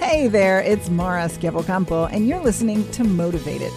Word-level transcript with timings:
Hey 0.00 0.28
there, 0.28 0.60
it's 0.60 0.88
Mara 0.88 1.28
Schiavocampo, 1.28 2.10
and 2.10 2.26
you're 2.26 2.42
listening 2.42 2.90
to 2.92 3.04
Motivated. 3.04 3.70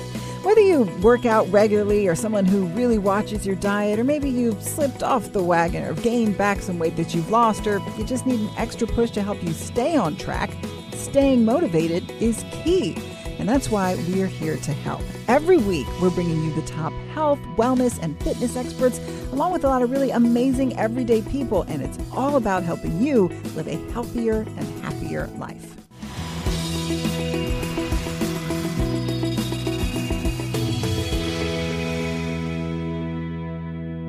Whether 0.43 0.61
you 0.61 0.83
work 1.01 1.25
out 1.25 1.51
regularly 1.51 2.07
or 2.07 2.15
someone 2.15 2.45
who 2.45 2.65
really 2.67 2.97
watches 2.97 3.45
your 3.45 3.57
diet, 3.57 3.99
or 3.99 4.05
maybe 4.05 4.29
you've 4.29 4.63
slipped 4.63 5.03
off 5.03 5.33
the 5.33 5.43
wagon 5.43 5.83
or 5.83 5.93
gained 5.95 6.37
back 6.37 6.61
some 6.61 6.79
weight 6.79 6.95
that 6.95 7.13
you've 7.13 7.29
lost, 7.29 7.67
or 7.67 7.79
you 7.97 8.05
just 8.05 8.25
need 8.25 8.39
an 8.39 8.49
extra 8.57 8.87
push 8.87 9.11
to 9.11 9.21
help 9.21 9.43
you 9.43 9.51
stay 9.51 9.97
on 9.97 10.15
track, 10.15 10.49
staying 10.93 11.43
motivated 11.43 12.09
is 12.21 12.45
key. 12.51 12.95
And 13.37 13.47
that's 13.47 13.69
why 13.69 13.95
we're 14.07 14.25
here 14.25 14.55
to 14.57 14.71
help. 14.71 15.01
Every 15.27 15.57
week, 15.57 15.87
we're 16.01 16.09
bringing 16.09 16.41
you 16.41 16.53
the 16.55 16.65
top 16.65 16.93
health, 17.13 17.39
wellness, 17.57 17.99
and 18.01 18.17
fitness 18.23 18.55
experts, 18.55 18.99
along 19.33 19.51
with 19.51 19.65
a 19.65 19.67
lot 19.67 19.81
of 19.81 19.91
really 19.91 20.11
amazing 20.11 20.79
everyday 20.79 21.21
people. 21.21 21.63
And 21.63 21.83
it's 21.83 21.99
all 22.13 22.37
about 22.37 22.63
helping 22.63 23.03
you 23.03 23.27
live 23.55 23.67
a 23.67 23.75
healthier 23.91 24.43
and 24.57 24.83
happier 24.83 25.27
life. 25.37 25.82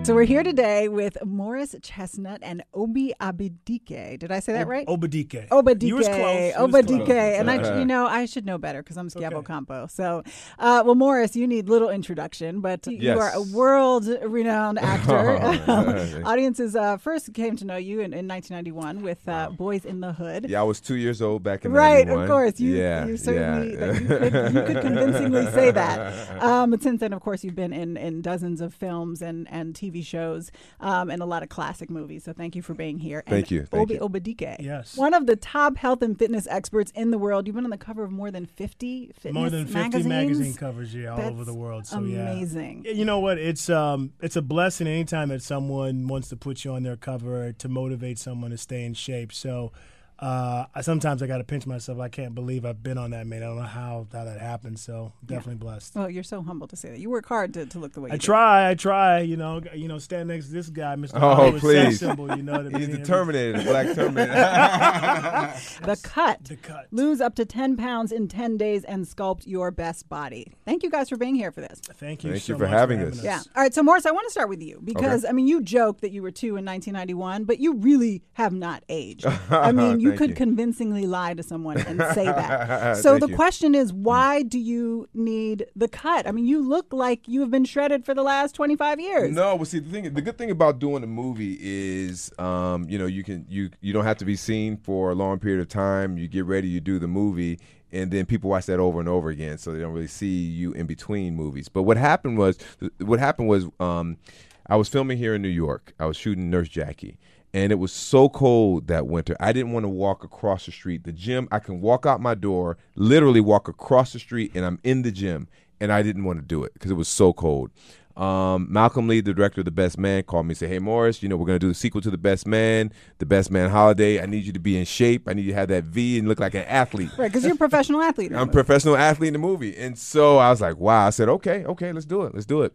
So 0.05 0.15
we're 0.15 0.25
here 0.25 0.43
today 0.43 0.89
with 0.89 1.17
Morris 1.25 1.75
Chestnut 1.81 2.41
and 2.43 2.63
Obi 2.75 3.15
Abidike. 3.23 4.19
Did 4.19 4.31
I 4.31 4.41
say 4.41 4.53
that 4.53 4.69
right? 4.69 4.87
Obadike. 4.87 5.49
Obadike. 5.49 5.83
You 5.83 5.97
was 5.97 6.07
close. 6.07 6.53
You 6.55 6.67
was 6.67 6.75
Obadike. 6.75 7.09
And 7.09 7.51
I, 7.51 7.79
you 7.79 7.87
know, 7.87 8.07
I 8.07 8.27
should 8.27 8.45
know 8.45 8.59
better 8.59 8.83
because 8.83 8.99
I'm 8.99 9.09
Schiavo 9.09 9.43
Campo. 9.43 9.87
So, 9.87 10.23
uh, 10.59 10.83
well, 10.85 10.95
Morris, 10.95 11.35
you 11.35 11.47
need 11.47 11.71
little 11.71 11.89
introduction, 11.89 12.61
but 12.61 12.87
you 12.87 13.19
are 13.19 13.31
a 13.31 13.41
world-renowned 13.41 14.79
actor. 14.83 15.39
Oh, 15.67 16.23
Audiences 16.27 16.77
uh, 16.77 16.99
first 16.99 17.33
came 17.33 17.57
to 17.57 17.65
know 17.65 17.77
you 17.79 18.01
in, 18.01 18.13
in 18.13 18.29
1991 18.29 19.01
with 19.01 19.27
uh, 19.27 19.53
Boyz 19.53 19.87
n 19.87 20.01
the 20.01 20.13
Hood. 20.13 20.51
Yeah, 20.51 20.61
I 20.61 20.65
was 20.65 20.83
two 20.83 20.97
years 20.97 21.23
old 21.23 21.43
back 21.43 21.65
in 21.65 21.73
Right, 21.73 22.07
91. 22.07 22.23
of 22.25 22.29
course. 22.29 22.61
You, 22.61 22.75
yeah, 22.75 23.07
you 23.07 23.17
certainly 23.17 23.73
yeah. 23.73 23.93
you, 23.93 24.07
could, 24.07 24.55
you 24.55 24.63
could 24.65 24.83
convincingly 24.83 25.47
say 25.53 25.71
that. 25.71 26.15
Um, 26.45 26.73
but 26.73 26.83
since 26.83 27.01
then, 27.01 27.13
of 27.15 27.23
course, 27.23 27.43
you've 27.43 27.55
been 27.55 27.73
in, 27.73 27.97
in 27.97 28.21
dozens 28.21 28.61
of 28.61 28.75
films 28.75 29.23
and, 29.23 29.49
and 29.51 29.73
TV 29.73 29.94
shows 30.03 30.51
um, 30.81 31.11
and 31.11 31.23
a 31.23 31.27
lot 31.27 31.43
of 31.43 31.49
classic 31.49 31.91
movies. 31.91 32.25
So 32.25 32.33
thank 32.33 32.57
you 32.57 32.63
for 32.63 32.75
being 32.75 32.99
here. 32.99 33.23
Thank 33.27 33.47
and 33.47 33.51
you, 33.51 33.65
thank 33.65 33.83
Obi 33.83 33.95
you. 33.95 34.01
Obadike. 34.01 34.57
Yes. 34.61 34.97
One 34.97 35.15
of 35.15 35.27
the 35.27 35.37
top 35.37 35.77
health 35.77 36.03
and 36.03 36.19
fitness 36.19 36.47
experts 36.51 36.91
in 36.95 37.11
the 37.11 37.19
world. 37.19 37.47
You've 37.47 37.57
been 37.57 37.65
on 37.65 37.71
the 37.71 37.79
cover 37.79 38.05
of 38.05 38.11
more 38.11 38.31
than 38.31 38.47
50 38.47 39.13
fitness 39.15 39.35
More 39.35 39.51
than 39.51 39.65
50 39.67 39.79
magazines. 39.79 40.07
magazine 40.07 40.55
covers, 40.55 40.95
yeah, 40.95 41.15
all 41.15 41.21
over 41.21 41.45
the 41.45 41.55
world. 41.55 41.87
So 41.87 41.99
amazing. 41.99 42.85
Yeah, 42.85 42.93
You 42.93 43.05
know 43.05 43.21
what? 43.21 43.39
It's 43.39 43.69
um, 43.71 44.13
it's 44.21 44.37
a 44.37 44.43
blessing 44.43 44.87
anytime 44.87 45.29
that 45.31 45.43
someone 45.43 46.07
wants 46.09 46.29
to 46.29 46.37
put 46.37 46.65
you 46.65 46.73
on 46.73 46.83
their 46.83 46.97
cover 46.97 47.53
to 47.53 47.69
motivate 47.69 48.19
someone 48.19 48.51
to 48.51 48.59
stay 48.59 48.85
in 48.85 48.95
shape. 48.95 49.33
So. 49.33 49.73
Uh, 50.19 50.67
I 50.75 50.81
sometimes 50.81 51.23
I 51.23 51.27
got 51.27 51.39
to 51.39 51.45
pinch 51.45 51.67
myself. 51.67 51.99
I 51.99 52.09
can't 52.09 52.35
believe 52.35 52.65
I've 52.65 52.83
been 52.83 52.99
on 52.99 53.11
that, 53.11 53.27
man. 53.27 53.43
I 53.43 53.47
don't 53.47 53.57
know 53.57 53.63
how, 53.63 54.07
how 54.13 54.25
that 54.25 54.41
happened. 54.41 54.79
So 54.79 55.13
definitely 55.27 55.57
blessed. 55.57 55.95
Well, 55.97 56.09
you're 56.09 56.23
so 56.23 56.41
humble 56.43 56.67
to 56.69 56.77
say 56.77 56.91
that. 56.91 56.99
You 57.01 57.11
work 57.11 57.27
hard 57.27 57.53
to, 57.55 57.67
to 57.67 57.79
look 57.79 57.93
the 57.95 58.01
way 58.01 58.11
you 58.11 58.15
I 58.15 58.17
do. 58.17 58.25
try, 58.25 58.71
I 58.71 58.75
try. 58.75 59.21
You 59.21 59.37
know, 59.37 59.61
you 59.75 59.89
know, 59.89 59.99
stand 59.99 60.29
next 60.29 60.47
to 60.47 60.53
this 60.53 60.69
guy, 60.69 60.95
Mr. 60.97 61.13
Oh, 61.17 61.35
Hollywood 61.35 61.61
sex 61.63 61.85
please. 61.89 62.01
symbol. 62.01 62.37
You 62.37 62.43
know 62.43 62.53
what 62.63 62.75
I 62.75 62.79
He's 62.79 62.89
mean? 62.89 63.01
the 63.01 63.05
Terminator, 63.07 63.59
the 63.59 63.65
Black 63.65 63.95
Terminator. 63.95 64.35
The 65.85 65.97
cut. 66.03 66.45
The 66.45 66.57
cut. 66.57 66.87
Lose 66.91 67.21
up 67.21 67.35
to 67.37 67.45
10 67.45 67.77
pounds 67.77 68.13
in 68.13 68.29
10 68.29 68.57
days 68.57 68.85
and 68.85 69.05
sculpt 69.05 69.47
your 69.47 69.71
best 69.71 70.09
body. 70.09 70.53
Thank 70.65 70.83
you 70.83 70.91
guys 70.91 71.09
for 71.09 71.17
being 71.17 71.35
here 71.35 71.51
for 71.53 71.61
this. 71.61 71.81
Thank 71.95 72.25
you. 72.25 72.33
Thank 72.33 72.43
so 72.45 72.53
you 72.55 72.59
for 72.59 72.65
much 72.65 72.73
having 72.73 73.01
us. 73.01 73.19
us. 73.19 73.25
Yeah. 73.25 73.41
All 73.57 73.63
right. 73.63 73.75
So, 73.75 73.83
Morris, 73.83 74.07
I 74.07 74.11
want 74.13 74.27
to 74.27 74.31
start 74.31 74.49
with 74.49 74.63
you 74.63 74.81
because, 74.83 75.25
I 75.25 75.33
mean, 75.33 75.47
you 75.47 75.61
joked 75.63 76.01
that 76.03 76.11
you 76.13 76.23
were 76.23 76.31
two 76.31 76.57
in 76.57 76.65
1991, 76.65 77.45
but 77.45 77.59
you 77.61 77.75
really 77.75 78.23
have 78.35 78.53
not 78.53 78.83
aged. 78.89 79.27
I 79.51 79.73
mean, 79.73 80.01
you 80.05 80.11
Thank 80.11 80.19
could 80.19 80.31
you. 80.31 80.37
convincingly 80.37 81.07
lie 81.07 81.33
to 81.35 81.43
someone 81.43 81.79
and 81.79 81.99
say 82.15 82.27
that. 82.27 82.97
So, 83.05 83.19
the 83.19 83.29
you. 83.29 83.35
question 83.35 83.75
is, 83.75 83.93
why 83.93 84.43
do 84.43 84.59
you 84.59 85.09
need 85.15 85.67
the 85.75 85.89
cut? 85.89 86.27
I 86.27 86.33
mean, 86.33 86.47
you 86.47 86.67
look 86.67 86.93
like 86.93 87.27
you 87.27 87.41
have 87.41 87.51
been 87.51 87.65
shredded 87.65 88.05
for 88.05 88.15
the 88.15 88.23
last 88.23 88.55
25 88.55 89.01
years. 89.01 89.35
No, 89.35 89.57
well, 89.57 89.65
see, 89.65 89.79
the 89.79 89.91
thing, 89.91 90.13
the 90.13 90.23
good 90.23 90.37
thing 90.39 90.51
about 90.51 90.79
doing 90.79 91.03
a 91.03 91.07
movie 91.07 91.59
is, 91.61 92.31
um, 92.39 92.87
you 92.89 92.99
know, 92.99 93.07
you 93.07 93.25
can 93.25 93.47
you 93.49 93.71
you 93.81 93.93
don't 93.93 94.05
have 94.05 94.19
to 94.19 94.25
be 94.25 94.37
seen 94.37 94.77
for 94.77 95.11
a 95.11 95.15
long 95.15 95.39
period 95.39 95.61
of 95.61 95.69
time. 95.69 96.19
You 96.19 96.29
get 96.29 96.45
ready, 96.45 96.69
you 96.69 96.81
do 96.81 96.99
the 96.99 97.09
movie, 97.09 97.59
and 97.91 98.11
then 98.11 98.27
people 98.27 98.51
watch 98.51 98.67
that 98.67 98.79
over 98.79 99.01
and 99.01 99.09
over 99.09 99.31
again, 99.31 99.57
so 99.57 99.73
they 99.73 99.81
don't 99.81 99.93
really 99.93 100.07
see 100.07 100.27
you 100.43 100.73
in 100.73 100.87
between 100.87 101.35
movies. 101.35 101.69
But 101.69 101.85
what 101.85 101.97
happened 101.97 102.39
was, 102.39 102.59
what 102.99 103.19
happened 103.19 103.49
was, 103.49 103.67
um, 103.81 104.19
I 104.67 104.77
was 104.77 104.89
filming 104.89 105.19
here 105.19 105.35
in 105.35 105.43
New 105.43 105.49
York. 105.49 105.95
I 105.99 106.07
was 106.07 106.17
shooting 106.17 106.51
Nurse 106.51 106.69
Jackie. 106.69 107.19
And 107.55 107.71
it 107.71 107.77
was 107.77 107.93
so 107.93 108.29
cold 108.29 108.89
that 108.89 109.07
winter. 109.07 109.37
I 109.39 109.53
didn't 109.53 109.73
want 109.73 109.85
to 109.85 109.89
walk 109.89 110.25
across 110.25 110.67
the 110.67 110.73
street. 110.73 111.05
The 111.05 111.13
gym, 111.13 111.49
I 111.53 111.61
can 111.61 111.81
walk 111.81 112.05
out 112.05 112.21
my 112.21 112.35
door, 112.35 112.77
literally 112.97 113.41
walk 113.41 113.69
across 113.69 114.13
the 114.13 114.19
street, 114.19 114.51
and 114.57 114.65
I'm 114.65 114.81
in 114.83 115.03
the 115.03 115.13
gym. 115.13 115.47
And 115.81 115.93
I 115.93 116.03
didn't 116.03 116.25
want 116.25 116.41
to 116.41 116.45
do 116.45 116.65
it 116.65 116.73
because 116.75 116.91
it 116.91 116.95
was 116.95 117.09
so 117.09 117.33
cold. 117.33 117.71
Um, 118.17 118.69
Malcolm 118.71 119.09
Lee, 119.09 119.21
the 119.21 119.35
director 119.35 119.61
of 119.61 119.65
The 119.65 119.73
Best 119.73 119.99
Man, 119.99 120.23
called 120.23 120.47
me 120.47 120.51
and 120.51 120.59
said, 120.59 120.69
Hey, 120.69 120.79
Morris, 120.79 121.23
you 121.23 121.29
know, 121.29 121.37
we're 121.37 121.47
going 121.47 121.59
to 121.59 121.65
do 121.65 121.69
the 121.69 121.75
sequel 121.75 122.01
to 122.01 122.11
The 122.11 122.19
Best 122.19 122.47
Man, 122.47 122.93
The 123.19 123.27
Best 123.27 123.51
Man 123.51 123.71
Holiday. 123.71 124.21
I 124.21 124.27
need 124.27 124.45
you 124.45 124.53
to 124.53 124.61
be 124.61 124.79
in 124.79 124.85
shape. 124.85 125.29
I 125.29 125.33
need 125.33 125.45
you 125.45 125.53
to 125.53 125.59
have 125.59 125.69
that 125.69 125.85
V 125.85 126.19
and 126.19 126.29
look 126.29 126.39
like 126.39 126.55
an 126.55 126.65
athlete. 126.65 127.11
Right. 127.19 127.31
Because 127.31 127.45
you're 127.45 127.55
a 127.55 127.59
professional 127.59 128.03
athlete. 128.03 128.33
I'm 128.33 128.49
a 128.49 128.53
professional 128.53 128.97
athlete 128.97 129.29
in 129.29 129.33
the 129.33 129.39
movie. 129.41 129.77
And 129.77 129.99
so 129.99 130.39
I 130.39 130.51
was 130.51 130.61
like, 130.61 130.77
wow. 130.77 131.07
I 131.07 131.11
said, 131.11 131.29
okay, 131.29 131.65
okay, 131.65 131.93
let's 131.93 132.07
do 132.07 132.23
it. 132.23 132.35
Let's 132.35 132.47
do 132.47 132.63
it. 132.63 132.73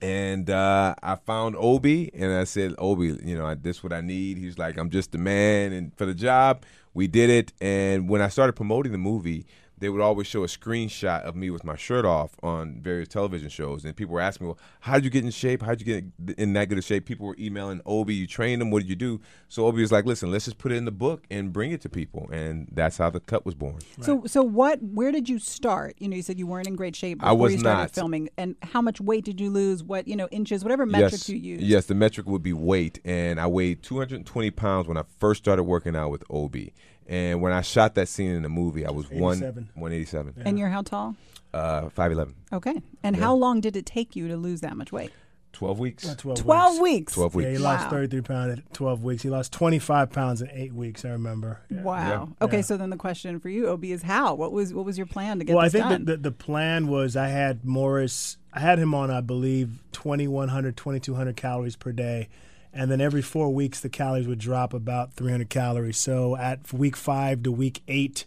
And 0.00 0.50
uh, 0.50 0.94
I 1.02 1.16
found 1.16 1.56
Obi 1.56 2.10
and 2.14 2.32
I 2.32 2.44
said, 2.44 2.74
Obi, 2.78 3.18
you 3.24 3.36
know, 3.36 3.54
this 3.54 3.78
is 3.78 3.82
what 3.82 3.92
I 3.92 4.00
need. 4.00 4.38
He's 4.38 4.58
like, 4.58 4.76
I'm 4.76 4.90
just 4.90 5.12
the 5.12 5.18
man 5.18 5.72
and 5.72 5.96
for 5.96 6.06
the 6.06 6.14
job. 6.14 6.64
We 6.94 7.06
did 7.06 7.30
it. 7.30 7.52
And 7.60 8.08
when 8.08 8.20
I 8.20 8.28
started 8.28 8.54
promoting 8.54 8.92
the 8.92 8.98
movie, 8.98 9.46
they 9.78 9.88
would 9.88 10.00
always 10.00 10.26
show 10.26 10.42
a 10.42 10.46
screenshot 10.46 11.22
of 11.22 11.36
me 11.36 11.50
with 11.50 11.64
my 11.64 11.76
shirt 11.76 12.04
off 12.04 12.32
on 12.42 12.80
various 12.80 13.08
television 13.08 13.48
shows. 13.48 13.84
And 13.84 13.94
people 13.94 14.14
were 14.14 14.20
asking 14.20 14.46
me, 14.46 14.48
well, 14.48 14.58
how 14.80 14.94
did 14.94 15.04
you 15.04 15.10
get 15.10 15.24
in 15.24 15.30
shape? 15.30 15.62
How 15.62 15.74
did 15.74 15.86
you 15.86 16.00
get 16.00 16.38
in 16.38 16.52
that 16.54 16.68
good 16.68 16.78
of 16.78 16.84
shape? 16.84 17.04
People 17.04 17.26
were 17.26 17.36
emailing 17.38 17.80
Obi, 17.84 18.14
you 18.14 18.26
trained 18.26 18.62
him. 18.62 18.70
What 18.70 18.80
did 18.80 18.88
you 18.88 18.96
do? 18.96 19.20
So 19.48 19.66
Obi 19.66 19.82
was 19.82 19.92
like, 19.92 20.06
listen, 20.06 20.30
let's 20.30 20.46
just 20.46 20.58
put 20.58 20.72
it 20.72 20.76
in 20.76 20.86
the 20.86 20.90
book 20.90 21.24
and 21.30 21.52
bring 21.52 21.72
it 21.72 21.80
to 21.82 21.88
people. 21.88 22.28
And 22.32 22.68
that's 22.72 22.96
how 22.96 23.10
the 23.10 23.20
cut 23.20 23.44
was 23.44 23.54
born. 23.54 23.78
So, 24.00 24.22
so 24.26 24.42
what? 24.42 24.82
Where 24.82 25.12
did 25.12 25.28
you 25.28 25.38
start? 25.38 25.96
You 25.98 26.08
know, 26.08 26.16
you 26.16 26.22
said 26.22 26.38
you 26.38 26.46
weren't 26.46 26.68
in 26.68 26.76
great 26.76 26.96
shape 26.96 27.22
I 27.22 27.26
before 27.26 27.38
was 27.38 27.52
you 27.52 27.58
started 27.60 27.82
not. 27.82 27.90
filming. 27.90 28.30
And 28.38 28.56
how 28.62 28.80
much 28.80 29.00
weight 29.00 29.24
did 29.24 29.40
you 29.40 29.50
lose? 29.50 29.82
What 29.82 30.08
you 30.08 30.16
know, 30.16 30.28
inches, 30.28 30.64
whatever 30.64 30.86
metrics 30.86 31.28
yes, 31.28 31.28
you 31.28 31.36
used. 31.36 31.62
Yes, 31.62 31.86
the 31.86 31.94
metric 31.94 32.26
would 32.26 32.42
be 32.42 32.52
weight, 32.52 33.00
and 33.04 33.40
I 33.40 33.46
weighed 33.46 33.82
220 33.82 34.50
pounds 34.52 34.88
when 34.88 34.96
I 34.96 35.02
first 35.18 35.42
started 35.44 35.64
working 35.64 35.94
out 35.94 36.10
with 36.10 36.24
Obi. 36.30 36.72
And 37.08 37.40
when 37.40 37.52
I 37.52 37.60
shot 37.62 37.94
that 37.94 38.08
scene 38.08 38.30
in 38.32 38.42
the 38.42 38.48
movie, 38.48 38.84
I 38.86 38.90
was 38.90 39.08
one 39.10 39.34
87. 39.38 39.68
187, 39.74 40.34
And 40.44 40.58
you're 40.58 40.68
how 40.70 40.82
tall? 40.82 41.14
uh, 41.54 41.82
5'11", 41.90 42.32
Okay. 42.52 42.80
And 43.02 43.16
how 43.16 43.34
long 43.34 43.60
did 43.60 43.76
it 43.76 43.86
take 43.86 44.16
you 44.16 44.28
to 44.28 44.36
lose 44.36 44.60
that 44.62 44.76
much 44.76 44.92
weight? 44.92 45.10
12 45.52 45.78
weeks. 45.78 46.06
Uh, 46.06 46.14
12, 46.18 46.38
Twelve 46.40 46.72
weeks. 46.80 46.82
weeks. 46.82 47.32
12 47.32 47.42
Yeah, 47.42 47.50
he 47.52 47.56
lost 47.58 47.84
Wow. 47.86 47.90
33 47.90 48.20
pounds 48.20 48.58
at 48.58 48.74
12 48.74 49.02
weeks. 49.04 49.22
He 49.22 49.30
lost 49.30 49.52
25 49.54 50.10
pounds 50.10 50.42
in 50.42 50.50
eight 50.50 50.74
weeks. 50.74 51.02
I 51.02 51.08
remember. 51.10 51.60
Yeah. 51.70 51.82
Wow. 51.82 52.28
Yeah. 52.38 52.44
Okay, 52.44 52.56
Yeah. 52.58 52.62
so 52.62 52.76
then 52.76 52.90
the 52.90 52.96
question 52.98 53.40
for 53.40 53.48
you, 53.48 53.66
Obi, 53.68 53.92
is 53.92 54.02
how? 54.02 54.34
What 54.34 54.52
was 54.52 54.74
what 54.74 54.84
was 54.84 54.98
your 54.98 55.06
plan 55.06 55.38
to 55.38 55.46
get 55.46 55.56
Well, 55.56 55.64
I 55.64 55.70
think 55.70 55.84
done? 55.86 56.04
that 56.04 56.22
the, 56.22 56.30
the 56.30 56.36
plan 56.36 56.88
was 56.88 57.16
I 57.16 57.28
had 57.28 57.64
Morris, 57.64 58.36
I 58.52 58.60
had 58.60 58.78
him 58.78 58.94
on, 58.94 59.10
I 59.10 59.22
believe, 59.22 59.82
2,100, 59.92 60.76
2,200 60.76 61.36
calories 61.36 61.74
per 61.76 61.90
day. 61.92 62.28
And 62.76 62.90
then 62.90 63.00
every 63.00 63.22
four 63.22 63.52
weeks, 63.52 63.80
the 63.80 63.88
calories 63.88 64.28
would 64.28 64.38
drop 64.38 64.74
about 64.74 65.14
300 65.14 65.48
calories. 65.48 65.96
So 65.96 66.36
at 66.36 66.72
week 66.74 66.94
five 66.94 67.42
to 67.44 67.50
week 67.50 67.80
eight, 67.88 68.26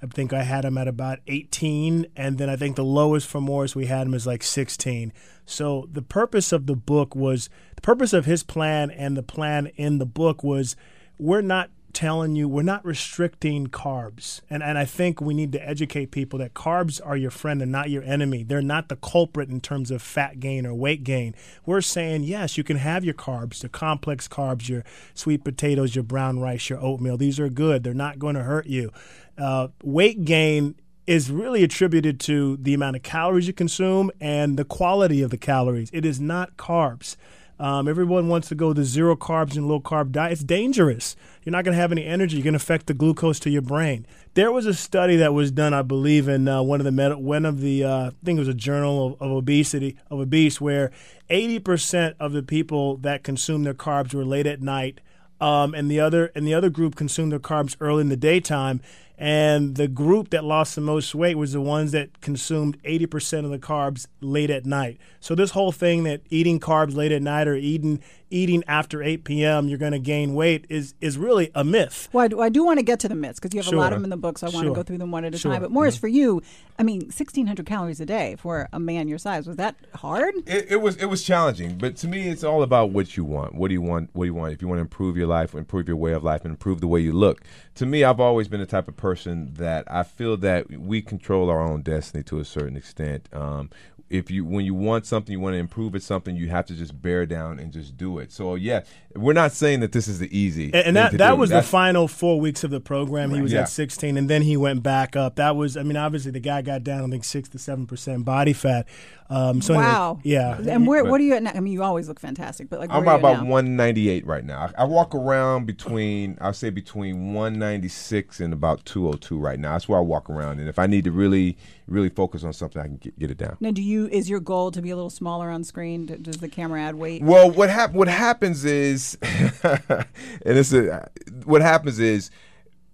I 0.00 0.06
think 0.06 0.32
I 0.32 0.44
had 0.44 0.64
him 0.64 0.78
at 0.78 0.86
about 0.86 1.18
18. 1.26 2.06
And 2.16 2.38
then 2.38 2.48
I 2.48 2.54
think 2.54 2.76
the 2.76 2.84
lowest 2.84 3.26
for 3.26 3.40
Morris 3.40 3.74
we 3.74 3.86
had 3.86 4.06
him 4.06 4.14
is 4.14 4.24
like 4.24 4.44
16. 4.44 5.12
So 5.46 5.88
the 5.90 6.02
purpose 6.02 6.52
of 6.52 6.66
the 6.66 6.76
book 6.76 7.16
was 7.16 7.50
the 7.74 7.82
purpose 7.82 8.12
of 8.12 8.24
his 8.24 8.44
plan 8.44 8.92
and 8.92 9.16
the 9.16 9.22
plan 9.22 9.66
in 9.74 9.98
the 9.98 10.06
book 10.06 10.44
was 10.44 10.76
we're 11.18 11.40
not 11.40 11.70
telling 11.98 12.36
you 12.36 12.48
we're 12.48 12.62
not 12.62 12.84
restricting 12.84 13.66
carbs. 13.66 14.40
And 14.48 14.62
and 14.62 14.78
I 14.78 14.84
think 14.84 15.20
we 15.20 15.34
need 15.34 15.50
to 15.50 15.68
educate 15.68 16.12
people 16.12 16.38
that 16.38 16.54
carbs 16.54 17.00
are 17.04 17.16
your 17.16 17.32
friend 17.32 17.60
and 17.60 17.72
not 17.72 17.90
your 17.90 18.04
enemy. 18.04 18.44
They're 18.44 18.62
not 18.62 18.88
the 18.88 18.94
culprit 18.94 19.48
in 19.48 19.60
terms 19.60 19.90
of 19.90 20.00
fat 20.00 20.38
gain 20.38 20.64
or 20.64 20.72
weight 20.74 21.02
gain. 21.02 21.34
We're 21.66 21.80
saying 21.80 22.22
yes 22.22 22.56
you 22.56 22.62
can 22.62 22.76
have 22.76 23.04
your 23.04 23.14
carbs 23.14 23.62
the 23.62 23.68
complex 23.68 24.28
carbs 24.28 24.68
your 24.68 24.84
sweet 25.12 25.42
potatoes 25.42 25.96
your 25.96 26.04
brown 26.04 26.38
rice 26.38 26.70
your 26.70 26.80
oatmeal. 26.80 27.16
These 27.16 27.40
are 27.40 27.48
good. 27.48 27.82
They're 27.82 27.94
not 27.94 28.20
going 28.20 28.36
to 28.36 28.44
hurt 28.44 28.66
you. 28.66 28.92
Uh, 29.36 29.68
weight 29.82 30.24
gain 30.24 30.76
is 31.08 31.32
really 31.32 31.64
attributed 31.64 32.20
to 32.20 32.58
the 32.58 32.74
amount 32.74 32.94
of 32.94 33.02
calories 33.02 33.48
you 33.48 33.52
consume 33.52 34.12
and 34.20 34.56
the 34.56 34.64
quality 34.64 35.20
of 35.20 35.30
the 35.30 35.36
calories. 35.36 35.90
It 35.92 36.04
is 36.04 36.20
not 36.20 36.56
carbs 36.56 37.16
um, 37.58 37.88
everyone 37.88 38.28
wants 38.28 38.48
to 38.48 38.54
go 38.54 38.72
the 38.72 38.84
zero 38.84 39.16
carbs 39.16 39.56
and 39.56 39.66
low 39.66 39.80
carb 39.80 40.12
diet. 40.12 40.32
It's 40.32 40.44
dangerous. 40.44 41.16
You're 41.42 41.52
not 41.52 41.64
going 41.64 41.74
to 41.74 41.80
have 41.80 41.92
any 41.92 42.04
energy. 42.04 42.36
You're 42.36 42.44
going 42.44 42.52
to 42.52 42.58
affect 42.58 42.86
the 42.86 42.94
glucose 42.94 43.40
to 43.40 43.50
your 43.50 43.62
brain. 43.62 44.06
There 44.34 44.52
was 44.52 44.66
a 44.66 44.74
study 44.74 45.16
that 45.16 45.34
was 45.34 45.50
done, 45.50 45.74
I 45.74 45.82
believe, 45.82 46.28
in 46.28 46.46
uh, 46.46 46.62
one 46.62 46.80
of 46.80 46.84
the 46.84 46.92
med- 46.92 47.16
one 47.16 47.44
of 47.44 47.60
the 47.60 47.84
uh, 47.84 48.06
I 48.08 48.12
think 48.24 48.36
it 48.36 48.40
was 48.40 48.48
a 48.48 48.54
journal 48.54 49.06
of, 49.06 49.22
of 49.22 49.30
obesity 49.32 49.96
of 50.10 50.20
obese, 50.20 50.60
where 50.60 50.92
80% 51.30 52.14
of 52.20 52.32
the 52.32 52.42
people 52.42 52.96
that 52.98 53.24
consume 53.24 53.64
their 53.64 53.74
carbs 53.74 54.14
were 54.14 54.24
late 54.24 54.46
at 54.46 54.62
night, 54.62 55.00
um, 55.40 55.74
and 55.74 55.90
the 55.90 56.00
other 56.00 56.30
and 56.34 56.46
the 56.46 56.54
other 56.54 56.70
group 56.70 56.94
consumed 56.94 57.32
their 57.32 57.38
carbs 57.38 57.76
early 57.80 58.02
in 58.02 58.08
the 58.08 58.16
daytime. 58.16 58.80
And 59.20 59.74
the 59.74 59.88
group 59.88 60.30
that 60.30 60.44
lost 60.44 60.76
the 60.76 60.80
most 60.80 61.12
weight 61.12 61.36
was 61.36 61.52
the 61.52 61.60
ones 61.60 61.90
that 61.90 62.20
consumed 62.20 62.80
80% 62.84 63.44
of 63.44 63.50
the 63.50 63.58
carbs 63.58 64.06
late 64.20 64.48
at 64.48 64.64
night. 64.64 64.98
So 65.18 65.34
this 65.34 65.50
whole 65.50 65.72
thing 65.72 66.04
that 66.04 66.20
eating 66.30 66.60
carbs 66.60 66.94
late 66.94 67.10
at 67.10 67.20
night 67.20 67.48
or 67.48 67.56
eating 67.56 68.00
eating 68.30 68.62
after 68.66 69.02
8 69.02 69.24
p.m. 69.24 69.68
you're 69.68 69.78
going 69.78 69.92
to 69.92 69.98
gain 69.98 70.34
weight 70.34 70.66
is 70.68 70.94
is 71.00 71.16
really 71.18 71.50
a 71.54 71.64
myth. 71.64 72.08
Well, 72.12 72.24
I 72.24 72.28
do, 72.28 72.40
I 72.40 72.48
do 72.48 72.64
want 72.64 72.78
to 72.78 72.84
get 72.84 73.00
to 73.00 73.08
the 73.08 73.14
myths 73.14 73.38
because 73.40 73.54
you 73.54 73.58
have 73.58 73.66
Sure. 73.66 73.74
a 73.74 73.80
lot 73.80 73.92
of 73.92 73.96
them 73.98 74.04
in 74.04 74.10
the 74.10 74.16
book, 74.16 74.38
so 74.38 74.46
I 74.46 74.50
want 74.50 74.66
to 74.66 74.74
go 74.74 74.82
through 74.82 74.98
them 74.98 75.10
one 75.10 75.24
at 75.24 75.34
a 75.34 75.38
Sure. 75.38 75.52
time. 75.52 75.62
But 75.62 75.70
Morris, 75.70 75.96
for 75.96 76.08
you, 76.08 76.42
I 76.78 76.82
mean, 76.82 77.00
1,600 77.02 77.66
calories 77.66 78.00
a 78.00 78.06
day 78.06 78.36
for 78.38 78.68
a 78.72 78.78
man 78.80 79.08
your 79.08 79.18
size 79.18 79.46
was 79.46 79.56
that 79.56 79.74
hard? 79.94 80.34
It, 80.46 80.66
it 80.70 80.80
was 80.80 80.96
it 80.96 81.06
was 81.06 81.22
challenging, 81.24 81.78
but 81.78 81.96
to 81.96 82.08
me, 82.08 82.28
it's 82.28 82.44
all 82.44 82.62
about 82.62 82.90
what 82.90 83.16
you 83.16 83.24
want. 83.24 83.54
What 83.54 83.68
do 83.68 83.74
you 83.74 83.82
want? 83.82 84.10
What 84.12 84.24
do 84.24 84.28
you 84.28 84.34
want? 84.34 84.52
If 84.52 84.62
you 84.62 84.68
want 84.68 84.78
to 84.78 84.82
improve 84.82 85.16
your 85.16 85.26
life, 85.26 85.54
improve 85.54 85.88
your 85.88 85.96
way 85.96 86.12
of 86.12 86.22
life, 86.24 86.42
and 86.44 86.50
improve 86.52 86.80
the 86.80 86.86
way 86.88 87.00
you 87.00 87.12
look. 87.12 87.42
To 87.76 87.86
me, 87.86 88.04
I've 88.04 88.20
always 88.20 88.48
been 88.48 88.60
the 88.60 88.66
type 88.66 88.88
of 88.88 88.96
person 88.96 89.54
that 89.54 89.84
I 89.90 90.02
feel 90.02 90.36
that 90.38 90.70
we 90.80 91.00
control 91.02 91.48
our 91.50 91.60
own 91.60 91.82
destiny 91.82 92.22
to 92.24 92.38
a 92.40 92.44
certain 92.44 92.76
extent. 92.76 93.28
Um, 93.32 93.70
if 94.10 94.30
you 94.30 94.44
when 94.44 94.64
you 94.64 94.74
want 94.74 95.04
something, 95.06 95.32
you 95.32 95.40
want 95.40 95.54
to 95.54 95.58
improve 95.58 95.94
at 95.94 96.02
something, 96.02 96.34
you 96.36 96.48
have 96.48 96.66
to 96.66 96.74
just 96.74 97.00
bear 97.02 97.26
down 97.26 97.58
and 97.58 97.72
just 97.72 97.96
do 97.96 98.18
it. 98.18 98.32
So 98.32 98.54
yeah, 98.54 98.84
we're 99.14 99.32
not 99.34 99.52
saying 99.52 99.80
that 99.80 99.92
this 99.92 100.08
is 100.08 100.18
the 100.18 100.36
easy. 100.36 100.66
And, 100.66 100.74
and 100.88 100.96
that 100.96 101.12
that 101.18 101.30
do. 101.32 101.36
was 101.36 101.50
the 101.50 101.62
final 101.62 102.08
four 102.08 102.40
weeks 102.40 102.64
of 102.64 102.70
the 102.70 102.80
program. 102.80 103.30
He 103.32 103.42
was 103.42 103.52
Yeah. 103.52 103.62
at 103.62 103.68
16, 103.68 104.16
and 104.16 104.28
then 104.30 104.42
he 104.42 104.56
went 104.56 104.82
back 104.82 105.14
up. 105.16 105.36
That 105.36 105.56
was, 105.56 105.76
I 105.76 105.82
mean, 105.82 105.96
obviously 105.96 106.30
the 106.30 106.40
guy 106.40 106.62
got 106.62 106.84
down, 106.84 107.04
I 107.04 107.08
think 107.08 107.24
six 107.24 107.48
to 107.50 107.58
seven 107.58 107.86
percent 107.86 108.24
body 108.24 108.52
fat. 108.52 108.86
Um, 109.30 109.60
so 109.60 109.74
anyway, 109.74 109.88
wow. 109.88 110.20
yeah. 110.22 110.58
And 110.58 110.86
where 110.86 111.04
what 111.04 111.20
are 111.20 111.24
you 111.24 111.34
at 111.34 111.42
now? 111.42 111.52
I 111.54 111.60
mean, 111.60 111.72
you 111.72 111.82
always 111.82 112.08
look 112.08 112.18
fantastic, 112.18 112.70
but 112.70 112.80
like 112.80 112.90
I'm 112.90 113.02
about, 113.02 113.20
you 113.20 113.26
about 113.26 113.46
198 113.46 114.26
right 114.26 114.44
now. 114.44 114.70
I, 114.76 114.82
I 114.82 114.84
walk 114.84 115.14
around 115.14 115.66
between, 115.66 116.38
I'll 116.40 116.54
say 116.54 116.70
between 116.70 117.34
196 117.34 118.40
and 118.40 118.52
about 118.54 118.84
202 118.86 119.38
right 119.38 119.58
now. 119.58 119.72
That's 119.72 119.88
where 119.88 119.98
I 119.98 120.02
walk 120.02 120.30
around. 120.30 120.60
And 120.60 120.68
if 120.68 120.78
I 120.78 120.86
need 120.86 121.04
to 121.04 121.12
really, 121.12 121.58
really 121.86 122.08
focus 122.08 122.42
on 122.42 122.54
something, 122.54 122.80
I 122.80 122.86
can 122.86 122.96
get, 122.96 123.18
get 123.18 123.30
it 123.30 123.36
down. 123.36 123.58
Now, 123.60 123.70
do 123.70 123.82
you 123.82 124.08
is 124.08 124.30
your 124.30 124.40
goal 124.40 124.70
to 124.70 124.80
be 124.80 124.90
a 124.90 124.96
little 124.96 125.10
smaller 125.10 125.50
on 125.50 125.62
screen? 125.62 126.06
Does 126.06 126.38
the 126.38 126.48
camera 126.48 126.80
add 126.80 126.94
weight? 126.94 127.22
Well, 127.22 127.50
what 127.50 127.68
hap- 127.68 127.92
what 127.92 128.08
happens 128.08 128.64
is, 128.64 129.18
and 129.22 130.06
it's 130.44 130.72
a, 130.72 131.10
what 131.44 131.60
happens 131.60 131.98
is, 131.98 132.30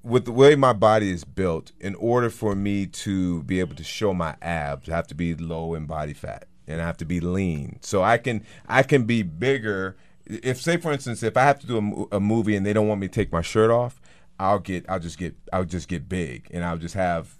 with 0.04 0.26
the 0.26 0.32
way 0.32 0.54
my 0.54 0.74
body 0.74 1.10
is 1.10 1.24
built, 1.24 1.72
in 1.80 1.94
order 1.96 2.28
for 2.28 2.54
me 2.54 2.86
to 2.86 3.42
be 3.44 3.58
able 3.58 3.74
to 3.74 3.84
show 3.84 4.12
my 4.12 4.36
abs, 4.42 4.88
I 4.88 4.94
have 4.94 5.06
to 5.08 5.14
be 5.14 5.34
low 5.34 5.74
in 5.74 5.86
body 5.86 6.12
fat 6.12 6.46
and 6.66 6.80
I 6.80 6.86
have 6.86 6.98
to 6.98 7.04
be 7.04 7.20
lean. 7.20 7.78
So 7.82 8.02
I 8.02 8.18
can 8.18 8.44
I 8.68 8.82
can 8.82 9.04
be 9.04 9.22
bigger. 9.22 9.96
If 10.26 10.60
say 10.60 10.76
for 10.76 10.92
instance, 10.92 11.22
if 11.22 11.36
I 11.36 11.42
have 11.42 11.58
to 11.60 11.66
do 11.66 12.06
a, 12.12 12.16
a 12.16 12.20
movie 12.20 12.54
and 12.54 12.64
they 12.64 12.72
don't 12.72 12.86
want 12.86 13.00
me 13.00 13.08
to 13.08 13.12
take 13.12 13.32
my 13.32 13.42
shirt 13.42 13.70
off, 13.70 14.00
I'll 14.38 14.58
get 14.58 14.84
I'll 14.88 15.00
just 15.00 15.18
get 15.18 15.34
I'll 15.52 15.64
just 15.64 15.88
get 15.88 16.08
big 16.08 16.48
and 16.50 16.64
I'll 16.64 16.78
just 16.78 16.94
have 16.94 17.36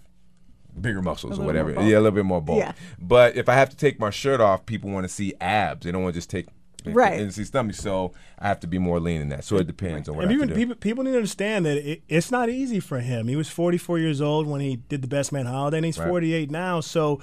bigger 0.80 1.02
muscles 1.02 1.38
or 1.38 1.44
whatever. 1.44 1.70
Yeah, 1.72 1.98
a 1.98 2.00
little 2.00 2.12
bit 2.12 2.24
more 2.24 2.40
bulk. 2.40 2.58
Yeah. 2.58 2.72
But 2.98 3.36
if 3.36 3.48
I 3.48 3.54
have 3.54 3.70
to 3.70 3.76
take 3.76 4.00
my 4.00 4.10
shirt 4.10 4.40
off, 4.40 4.66
people 4.66 4.90
want 4.90 5.04
to 5.04 5.12
see 5.12 5.34
abs. 5.40 5.84
They 5.84 5.92
don't 5.92 6.02
want 6.02 6.14
to 6.14 6.18
just 6.18 6.30
take 6.30 6.46
Right. 6.92 7.20
and 7.20 7.32
see 7.32 7.44
stomach. 7.44 7.76
So 7.76 8.12
I 8.38 8.48
have 8.48 8.60
to 8.60 8.66
be 8.66 8.78
more 8.78 9.00
lean 9.00 9.20
in 9.22 9.28
that. 9.30 9.44
So 9.44 9.56
it 9.56 9.66
depends 9.66 10.08
on 10.08 10.16
what 10.16 10.22
And 10.24 10.30
I 10.30 10.34
even 10.34 10.48
have 10.48 10.56
to 10.56 10.60
do. 10.60 10.66
people, 10.66 10.80
people 10.80 11.04
need 11.04 11.12
to 11.12 11.16
understand 11.16 11.64
that 11.66 11.76
it, 11.78 12.02
it's 12.08 12.30
not 12.30 12.48
easy 12.50 12.80
for 12.80 13.00
him. 13.00 13.28
He 13.28 13.36
was 13.36 13.48
44 13.48 13.98
years 13.98 14.20
old 14.20 14.46
when 14.46 14.60
he 14.60 14.76
did 14.76 15.00
the 15.02 15.08
Best 15.08 15.32
Man 15.32 15.46
Holiday, 15.46 15.78
and 15.78 15.86
he's 15.86 15.98
Right. 15.98 16.08
48 16.08 16.50
now. 16.50 16.80
So, 16.80 17.20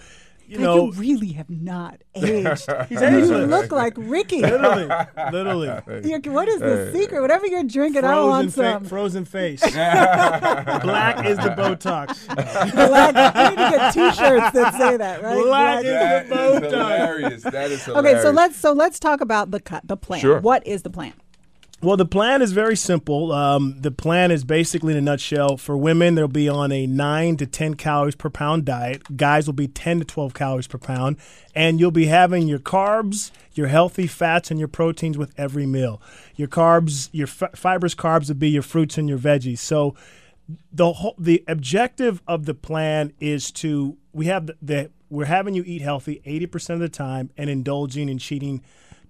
you 0.52 0.58
God, 0.58 0.64
know, 0.64 0.86
you 0.88 0.92
really 0.94 1.32
have 1.34 1.50
not 1.50 2.02
aged. 2.16 2.68
you 2.92 3.38
look 3.38 3.72
like 3.72 3.94
Ricky. 3.98 4.42
literally, 4.42 4.90
literally. 5.32 5.68
You're- 6.04 6.30
what 6.30 6.48
is 6.48 6.60
the 6.60 6.92
secret? 6.94 7.22
Whatever 7.22 7.48
you're 7.48 7.64
drinking, 7.64 8.04
I 8.04 8.10
Frozen, 8.14 8.30
want 8.30 8.54
fa- 8.54 8.72
some. 8.74 8.86
frozen 8.86 9.26
face. 9.26 9.62
Black 9.72 11.26
is 11.26 11.38
the 11.38 11.50
Botox. 11.58 12.28
Black. 12.74 13.36
We 13.36 13.56
need 13.56 13.56
to 13.64 13.78
get 13.78 13.94
T-shirts 13.94 14.52
that 14.52 14.74
say 14.78 14.98
that, 14.98 15.24
right? 15.24 15.42
Black 15.44 15.80
is 15.86 15.92
that 15.92 16.30
the 16.30 16.36
is 16.36 16.60
Botox. 16.62 16.70
hilarious. 16.72 17.44
That 17.44 17.72
is 17.72 17.84
hilarious. 17.86 18.14
Okay, 18.16 18.22
so 18.22 18.32
let's 18.32 18.58
so 18.58 18.74
let's 18.74 19.00
talk 19.00 19.22
about 19.22 19.52
the 19.52 19.60
cut, 19.60 19.88
the 19.88 19.98
plan. 19.98 20.20
Sure. 20.22 20.40
What 20.40 20.66
is 20.68 20.84
the 20.84 20.90
plan? 20.90 21.14
Well, 21.84 21.98
the 21.98 22.06
plan 22.06 22.44
is 22.44 22.52
very 22.52 22.76
simple. 22.76 23.32
Um, 23.32 23.76
the 23.80 23.90
plan 23.90 24.30
is 24.30 24.44
basically 24.44 24.94
in 24.94 25.00
a 25.00 25.02
nutshell 25.02 25.58
for 25.58 25.76
women, 25.76 26.14
they'll 26.14 26.28
be 26.28 26.48
on 26.48 26.72
a 26.72 26.86
9 26.86 27.38
to 27.38 27.48
10 27.48 27.74
calories 27.74 28.14
per 28.14 28.30
pound 28.30 28.66
diet. 28.66 29.18
Guys 29.18 29.48
will 29.48 29.56
be 29.56 29.68
10 29.68 30.00
to 30.00 30.06
12 30.06 30.36
calories 30.36 30.68
per 30.68 30.78
pound. 30.78 31.18
And 31.56 31.80
you'll 31.80 31.90
be 31.90 32.06
having 32.06 32.48
your 32.48 32.60
carbs, 32.60 33.32
your 33.54 33.66
healthy 33.66 34.06
fats, 34.06 34.52
and 34.52 34.60
your 34.60 34.68
proteins 34.68 35.18
with 35.18 35.34
every 35.40 35.66
meal. 35.66 36.00
Your 36.36 36.48
carbs, 36.48 37.10
your 37.14 37.26
fi- 37.26 37.50
fibrous 37.56 37.96
carbs 37.96 38.28
would 38.28 38.38
be 38.38 38.50
your 38.50 38.62
fruits 38.62 39.00
and 39.00 39.10
your 39.10 39.18
veggies. 39.18 39.58
So, 39.58 39.96
the 40.72 40.94
whole, 40.94 41.16
the 41.18 41.44
objective 41.48 42.22
of 42.28 42.46
the 42.46 42.54
plan 42.54 43.14
is 43.20 43.52
to 43.54 43.98
we 44.14 44.28
have 44.28 44.48
the, 44.48 44.58
the 44.62 44.92
we're 45.10 45.26
having 45.26 45.56
you 45.56 45.64
eat 45.66 45.82
healthy 45.82 46.22
80% 46.26 46.72
of 46.72 46.80
the 46.80 46.90
time 46.90 47.32
and 47.38 47.50
indulging 47.50 48.10
and 48.10 48.20
cheating 48.20 48.62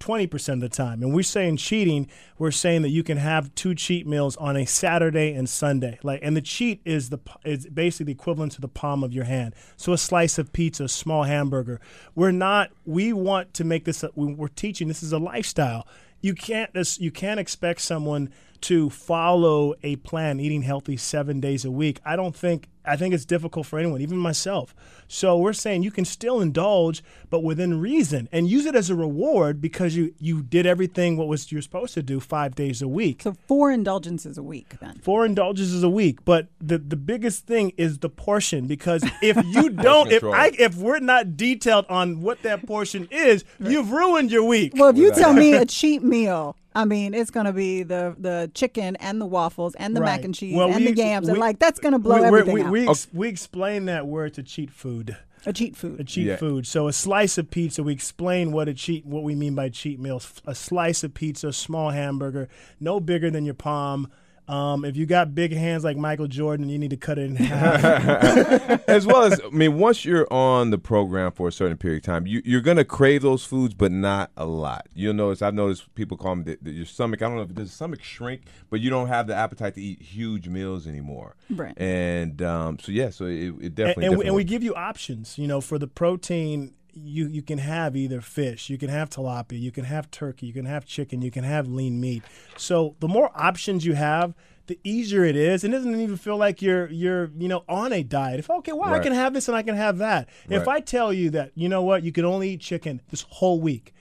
20% 0.01 0.53
of 0.53 0.59
the 0.59 0.69
time. 0.69 1.01
And 1.03 1.13
we're 1.13 1.23
saying 1.23 1.57
cheating, 1.57 2.09
we're 2.37 2.51
saying 2.51 2.81
that 2.81 2.89
you 2.89 3.03
can 3.03 3.17
have 3.17 3.53
two 3.55 3.75
cheat 3.75 4.07
meals 4.07 4.35
on 4.37 4.57
a 4.57 4.65
Saturday 4.65 5.33
and 5.33 5.47
Sunday. 5.47 5.99
Like 6.03 6.19
and 6.23 6.35
the 6.35 6.41
cheat 6.41 6.81
is 6.83 7.09
the 7.09 7.19
is 7.45 7.67
basically 7.67 8.05
the 8.05 8.11
equivalent 8.19 8.53
to 8.53 8.61
the 8.61 8.67
palm 8.67 9.03
of 9.03 9.13
your 9.13 9.25
hand. 9.25 9.53
So 9.77 9.93
a 9.93 9.97
slice 9.97 10.37
of 10.37 10.51
pizza, 10.51 10.85
a 10.85 10.89
small 10.89 11.23
hamburger. 11.23 11.79
We're 12.15 12.31
not 12.31 12.71
we 12.85 13.13
want 13.13 13.53
to 13.55 13.63
make 13.63 13.85
this 13.85 14.03
we're 14.15 14.47
teaching 14.47 14.87
this 14.87 15.03
is 15.03 15.13
a 15.13 15.19
lifestyle. 15.19 15.87
You 16.19 16.33
can't 16.33 16.71
you 16.99 17.11
can't 17.11 17.39
expect 17.39 17.81
someone 17.81 18.29
to 18.61 18.89
follow 18.89 19.73
a 19.81 19.95
plan 19.97 20.39
eating 20.39 20.61
healthy 20.61 20.97
7 20.97 21.39
days 21.39 21.65
a 21.65 21.71
week. 21.71 21.99
I 22.05 22.15
don't 22.15 22.35
think 22.35 22.67
I 22.83 22.95
think 22.95 23.13
it's 23.13 23.25
difficult 23.25 23.67
for 23.67 23.77
anyone, 23.77 24.01
even 24.01 24.17
myself. 24.17 24.73
So 25.07 25.37
we're 25.37 25.53
saying 25.53 25.83
you 25.83 25.91
can 25.91 26.05
still 26.05 26.41
indulge, 26.41 27.03
but 27.29 27.43
within 27.43 27.79
reason, 27.79 28.27
and 28.31 28.49
use 28.49 28.65
it 28.65 28.75
as 28.75 28.89
a 28.89 28.95
reward 28.95 29.61
because 29.61 29.95
you 29.95 30.13
you 30.19 30.41
did 30.41 30.65
everything 30.65 31.17
what 31.17 31.27
was 31.27 31.51
you're 31.51 31.61
supposed 31.61 31.93
to 31.93 32.03
do 32.03 32.19
five 32.19 32.55
days 32.55 32.81
a 32.81 32.87
week. 32.87 33.21
So 33.21 33.35
four 33.47 33.71
indulgences 33.71 34.37
a 34.37 34.43
week, 34.43 34.79
then. 34.79 34.99
Four 35.03 35.25
indulgences 35.25 35.83
a 35.83 35.89
week, 35.89 36.25
but 36.25 36.47
the 36.59 36.77
the 36.77 36.95
biggest 36.95 37.45
thing 37.45 37.73
is 37.77 37.99
the 37.99 38.09
portion 38.09 38.67
because 38.67 39.03
if 39.21 39.37
you 39.45 39.69
don't, 39.69 40.11
if. 40.11 40.23
I 40.23 40.51
if 40.57 40.75
we're 40.75 40.99
not 40.99 41.37
detailed 41.37 41.85
on 41.89 42.21
what 42.21 42.41
that 42.43 42.65
portion 42.65 43.07
is, 43.11 43.43
you've 43.59 43.91
ruined 43.91 44.31
your 44.31 44.43
week. 44.43 44.73
Well, 44.75 44.89
if 44.89 44.97
you 44.97 45.11
tell 45.11 45.33
me 45.33 45.53
a 45.53 45.65
cheat 45.65 46.03
meal, 46.03 46.55
I 46.73 46.85
mean, 46.85 47.13
it's 47.13 47.31
going 47.31 47.45
to 47.45 47.53
be 47.53 47.83
the 47.83 48.15
the 48.17 48.49
chicken 48.53 48.95
and 48.97 49.19
the 49.19 49.25
waffles 49.25 49.75
and 49.75 49.95
the 49.95 49.99
mac 49.99 50.23
and 50.23 50.33
cheese 50.33 50.55
Well, 50.55 50.67
and 50.71 50.77
we- 50.77 50.91
the 50.91 50.95
yams, 50.95 51.27
and 51.27 51.37
like 51.37 51.59
that's 51.59 51.79
going 51.79 51.93
to 51.93 51.99
blow 51.99 52.19
we, 52.19 52.27
everything 52.27 52.53
we, 52.53 52.61
out. 52.61 52.70
We, 52.71 52.87
ex- 52.87 53.07
we 53.13 53.27
explain 53.29 53.85
that 53.85 54.07
word 54.07 54.33
to 54.35 54.43
cheat 54.43 54.71
food. 54.71 55.17
a 55.45 55.53
cheat 55.53 55.75
food. 55.75 55.99
a 55.99 56.03
cheat 56.03 56.27
Yeah. 56.27 56.35
food. 56.37 56.65
So 56.67 56.87
a 56.87 56.93
slice 56.93 57.37
of 57.37 57.49
pizza, 57.51 57.83
we 57.83 57.93
explain 57.93 58.51
what 58.51 58.67
a 58.67 58.73
cheat 58.73 59.05
what 59.05 59.23
we 59.23 59.35
mean 59.35 59.55
by 59.55 59.69
cheat 59.69 59.99
meals. 59.99 60.41
A 60.45 60.55
slice 60.55 61.03
of 61.03 61.13
pizza, 61.13 61.49
a 61.49 61.53
small 61.53 61.89
hamburger, 61.91 62.47
no 62.79 62.99
bigger 62.99 63.29
than 63.31 63.45
your 63.45 63.53
palm. 63.55 64.07
Um, 64.47 64.83
if 64.83 64.97
you 64.97 65.05
got 65.05 65.33
big 65.33 65.53
hands 65.53 65.83
like 65.83 65.97
Michael 65.97 66.27
Jordan, 66.27 66.67
you 66.67 66.77
need 66.77 66.89
to 66.89 66.97
cut 66.97 67.17
it 67.17 67.29
in 67.29 67.35
half. 67.35 68.83
as 68.87 69.05
well 69.05 69.23
as 69.23 69.39
I 69.45 69.49
mean, 69.49 69.77
once 69.77 70.03
you're 70.03 70.31
on 70.31 70.71
the 70.71 70.77
program 70.77 71.31
for 71.31 71.47
a 71.47 71.51
certain 71.51 71.77
period 71.77 71.97
of 71.97 72.03
time, 72.03 72.27
you, 72.27 72.41
you're 72.43 72.61
gonna 72.61 72.83
crave 72.83 73.21
those 73.21 73.45
foods, 73.45 73.73
but 73.73 73.91
not 73.91 74.31
a 74.35 74.45
lot. 74.45 74.87
You'll 74.93 75.13
notice. 75.13 75.41
I've 75.41 75.53
noticed 75.53 75.93
people 75.95 76.17
call 76.17 76.35
them 76.35 76.43
the, 76.43 76.57
the, 76.61 76.71
your 76.71 76.85
stomach. 76.85 77.21
I 77.21 77.27
don't 77.27 77.37
know 77.37 77.43
if 77.43 77.53
does 77.53 77.69
the 77.69 77.75
stomach 77.75 78.03
shrink, 78.03 78.43
but 78.69 78.81
you 78.81 78.89
don't 78.89 79.07
have 79.07 79.27
the 79.27 79.35
appetite 79.35 79.75
to 79.75 79.81
eat 79.81 80.01
huge 80.01 80.47
meals 80.47 80.87
anymore. 80.87 81.35
Right. 81.49 81.79
And 81.79 82.41
um, 82.41 82.79
so 82.79 82.91
yeah, 82.91 83.09
so 83.09 83.25
it, 83.25 83.53
it 83.61 83.75
definitely. 83.75 84.05
and, 84.07 84.17
we, 84.17 84.25
and 84.25 84.35
we 84.35 84.43
give 84.43 84.63
you 84.63 84.75
options. 84.75 85.37
You 85.37 85.47
know, 85.47 85.61
for 85.61 85.79
the 85.79 85.87
protein, 85.87 86.73
you 86.93 87.27
you 87.27 87.41
can 87.41 87.57
have 87.59 87.95
either 87.95 88.21
fish, 88.21 88.69
you 88.69 88.77
can 88.77 88.89
have 88.89 89.09
tilapia, 89.09 89.59
you 89.59 89.71
can 89.71 89.85
have 89.85 90.09
turkey, 90.11 90.47
you 90.47 90.53
can 90.53 90.65
have 90.65 90.85
chicken, 90.85 91.21
you 91.21 91.31
can 91.31 91.43
have 91.43 91.67
lean 91.67 91.99
meat. 91.99 92.23
So 92.57 92.95
the 92.99 93.07
more 93.07 93.31
options 93.35 93.85
you 93.85 93.93
have, 93.93 94.33
the 94.67 94.79
easier 94.83 95.23
it 95.25 95.35
is. 95.35 95.63
And 95.63 95.73
it 95.73 95.77
doesn't 95.77 95.99
even 95.99 96.17
feel 96.17 96.37
like 96.37 96.61
you're 96.61 96.87
you're 96.89 97.29
you 97.37 97.47
know 97.47 97.63
on 97.69 97.93
a 97.93 98.03
diet. 98.03 98.39
If 98.39 98.49
okay, 98.49 98.71
well 98.73 98.93
I 98.93 98.99
can 98.99 99.13
have 99.13 99.33
this 99.33 99.47
and 99.47 99.55
I 99.57 99.63
can 99.63 99.75
have 99.75 99.97
that. 99.99 100.29
If 100.49 100.67
I 100.67 100.79
tell 100.79 101.11
you 101.13 101.29
that 101.31 101.51
you 101.55 101.69
know 101.69 101.81
what 101.83 102.03
you 102.03 102.11
can 102.11 102.25
only 102.25 102.51
eat 102.51 102.61
chicken 102.61 103.01
this 103.09 103.21
whole 103.29 103.59
week. 103.61 103.93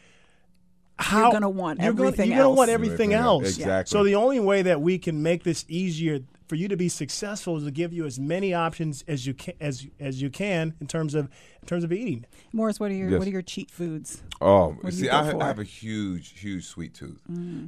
How, 0.99 1.33
gonna 1.33 1.49
want 1.49 1.81
you're 1.81 1.95
gonna- 1.95 2.09
everything 2.09 2.29
You're 2.31 2.39
gonna 2.43 2.51
want 2.51 2.69
everything 2.71 3.13
Everything 3.13 3.13
else, 3.15 3.45
else. 3.47 3.57
exactly. 3.59 3.91
So 3.99 4.05
the 4.05 4.17
only 4.17 4.39
way 4.39 4.61
that 4.63 4.83
we 4.83 4.99
can 4.99 5.23
make 5.23 5.45
this 5.45 5.65
easier 5.67 6.21
for 6.51 6.57
you 6.57 6.67
to 6.67 6.77
be 6.77 6.89
successful 6.89 7.57
is 7.57 7.63
to 7.65 7.71
give 7.71 7.93
you 7.93 8.05
as 8.05 8.19
many 8.19 8.53
options 8.53 9.05
as 9.07 9.25
you 9.25 9.33
can 9.33 9.55
as 9.61 9.87
as 10.01 10.21
you 10.21 10.29
can 10.29 10.75
in 10.81 10.89
terms 10.89 11.15
of 11.15 11.27
in 11.63 11.69
terms 11.69 11.85
of 11.85 11.93
eating. 11.93 12.25
Morris, 12.53 12.81
what 12.81 12.91
are 12.91 12.95
your 12.95 13.09
Yes. 13.09 13.19
what 13.21 13.29
are 13.29 13.31
your 13.31 13.41
cheat 13.41 13.71
foods? 13.71 14.25
Oh, 14.41 14.77
see, 14.89 15.09
I, 15.09 15.23
ha- 15.25 15.31
for? 15.31 15.37
Mm. 15.37 15.43
I 15.43 15.47
have 15.47 15.59
a 15.61 15.65
huge, 15.65 16.41
huge 16.41 16.65
sweet 16.67 16.93
tooth. 16.93 17.21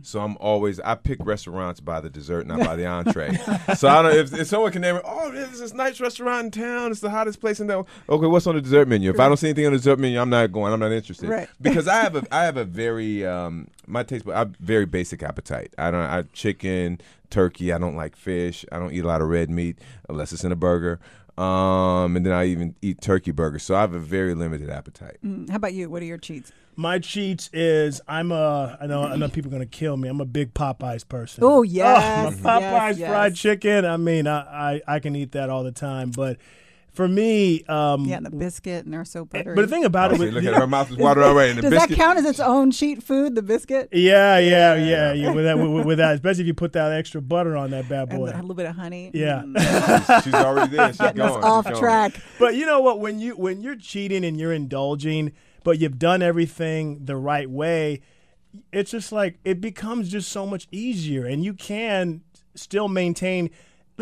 So 0.02 0.18
I'm 0.20 0.36
always 0.40 0.80
I 0.80 0.96
pick 0.96 1.24
restaurants 1.24 1.78
by 1.78 2.00
the 2.00 2.10
dessert, 2.10 2.44
not 2.48 2.58
by 2.58 2.74
the 2.74 2.84
entree. 2.96 3.36
so 3.76 3.86
I 3.88 4.02
don't 4.02 4.16
if, 4.16 4.34
if 4.34 4.48
someone 4.48 4.72
can 4.72 4.82
name 4.82 4.96
it. 4.96 5.02
Oh, 5.04 5.30
there's 5.30 5.60
this 5.60 5.72
nice 5.74 6.00
restaurant 6.00 6.46
in 6.46 6.50
town. 6.62 6.90
It's 6.90 6.98
the 7.00 7.10
hottest 7.10 7.40
place 7.40 7.60
in 7.60 7.68
town. 7.68 7.86
Okay, 8.08 8.26
what's 8.26 8.48
on 8.48 8.56
the 8.56 8.60
dessert 8.60 8.88
menu? 8.88 9.10
If 9.10 9.20
I 9.20 9.28
don't 9.28 9.36
see 9.36 9.46
anything 9.46 9.66
on 9.66 9.72
the 9.72 9.78
dessert 9.78 10.00
menu, 10.00 10.20
I'm 10.20 10.30
not 10.30 10.50
going. 10.50 10.72
I'm 10.72 10.80
not 10.80 10.90
interested. 10.90 11.28
Right. 11.28 11.48
Because 11.60 11.86
I 11.86 12.00
have 12.02 12.16
a 12.16 12.26
I 12.32 12.42
have 12.42 12.56
a 12.56 12.64
very 12.64 13.24
um, 13.24 13.68
my 13.86 14.02
taste, 14.02 14.24
but 14.24 14.34
I 14.34 14.40
have 14.40 14.56
very 14.56 14.86
basic 14.86 15.22
appetite. 15.22 15.74
I 15.78 15.90
don't. 15.90 16.00
I 16.00 16.22
chicken, 16.32 17.00
turkey. 17.30 17.72
I 17.72 17.78
don't 17.78 17.96
like 17.96 18.16
fish. 18.16 18.64
I 18.72 18.78
don't 18.78 18.92
eat 18.92 19.04
a 19.04 19.06
lot 19.06 19.20
of 19.20 19.28
red 19.28 19.50
meat 19.50 19.78
unless 20.08 20.32
it's 20.32 20.44
in 20.44 20.52
a 20.52 20.56
burger. 20.56 21.00
Um, 21.38 22.14
and 22.16 22.26
then 22.26 22.32
I 22.32 22.46
even 22.46 22.74
eat 22.82 23.00
turkey 23.00 23.30
burgers. 23.30 23.62
So 23.62 23.74
I 23.74 23.80
have 23.80 23.94
a 23.94 23.98
very 23.98 24.34
limited 24.34 24.68
appetite. 24.68 25.16
Mm, 25.24 25.48
How 25.48 25.56
about 25.56 25.72
you? 25.72 25.88
What 25.88 26.02
are 26.02 26.06
your 26.06 26.18
cheats? 26.18 26.52
My 26.76 26.98
cheats 26.98 27.50
is 27.52 28.00
I'm 28.08 28.32
a 28.32 28.78
I 28.80 28.86
know 28.86 29.02
I 29.02 29.16
know 29.16 29.28
people 29.28 29.50
are 29.50 29.52
gonna 29.52 29.66
kill 29.66 29.96
me. 29.96 30.08
I'm 30.08 30.20
a 30.20 30.26
big 30.26 30.54
Popeyes 30.54 31.06
person. 31.06 31.42
Oh, 31.44 31.62
yes, 31.62 32.38
my 32.40 32.60
Popeyes 32.60 32.98
yes, 32.98 33.10
fried 33.10 33.34
chicken. 33.34 33.84
I 33.84 33.96
mean, 33.96 34.26
I, 34.26 34.74
I 34.74 34.82
I 34.86 34.98
can 35.00 35.16
eat 35.16 35.32
that 35.32 35.50
all 35.50 35.64
the 35.64 35.72
time. 35.72 36.10
But 36.10 36.38
for 36.92 37.08
me, 37.08 37.64
um, 37.64 38.04
Yeah, 38.04 38.18
and 38.18 38.26
the 38.26 38.30
biscuit, 38.30 38.84
and 38.84 38.92
they're 38.92 39.04
so 39.06 39.24
buttery. 39.24 39.54
but 39.54 39.62
the 39.62 39.68
thing 39.68 39.84
about 39.86 40.10
Oh, 40.10 40.14
it, 40.14 40.18
see, 40.18 40.24
with, 40.26 40.34
look 40.34 40.44
at 40.44 40.54
her 40.54 40.66
mouth 40.66 40.90
is 40.90 40.98
watering 40.98 41.26
already. 41.26 41.50
And 41.52 41.58
the 41.58 41.62
Does 41.62 41.70
biscuit. 41.72 41.88
that 41.90 41.96
count 41.96 42.18
as 42.18 42.26
its 42.26 42.38
own 42.38 42.70
cheat 42.70 43.02
food, 43.02 43.34
the 43.34 43.42
biscuit? 43.42 43.88
yeah, 43.92 44.38
yeah, 44.38 44.74
yeah, 44.74 45.12
yeah. 45.14 45.32
With 45.32 45.44
that, 45.46 45.58
with, 45.58 45.86
with 45.86 45.98
that, 45.98 46.14
especially 46.16 46.42
if 46.42 46.46
you 46.48 46.54
put 46.54 46.74
that 46.74 46.92
extra 46.92 47.22
butter 47.22 47.56
on 47.56 47.70
that 47.70 47.88
bad 47.88 48.10
And 48.10 48.18
boy. 48.18 48.26
a 48.30 48.36
little 48.36 48.54
bit 48.54 48.66
of 48.66 48.76
honey. 48.76 49.10
Yeah. 49.14 49.42
Mm. 49.44 50.06
she's, 50.16 50.24
she's 50.24 50.34
already 50.34 50.76
there. 50.76 50.88
She's 50.92 50.98
going. 50.98 51.20
off 51.20 51.64
She's 51.66 51.72
going. 51.72 51.82
track. 51.82 52.12
But 52.38 52.56
you 52.56 52.66
know 52.66 52.80
what? 52.80 53.00
When 53.00 53.18
you 53.20 53.36
when 53.36 53.62
you're 53.62 53.76
cheating 53.76 54.24
and 54.24 54.38
you're 54.38 54.52
indulging, 54.52 55.32
but 55.64 55.78
you've 55.78 55.98
done 55.98 56.20
everything 56.22 57.06
the 57.06 57.16
right 57.16 57.48
way, 57.48 58.02
it's 58.70 58.90
just 58.90 59.12
like 59.12 59.38
it 59.46 59.62
becomes 59.62 60.10
just 60.10 60.30
so 60.30 60.44
much 60.46 60.68
easier, 60.70 61.24
and 61.24 61.42
you 61.42 61.54
can 61.54 62.20
still 62.54 62.88
maintain. 62.88 63.48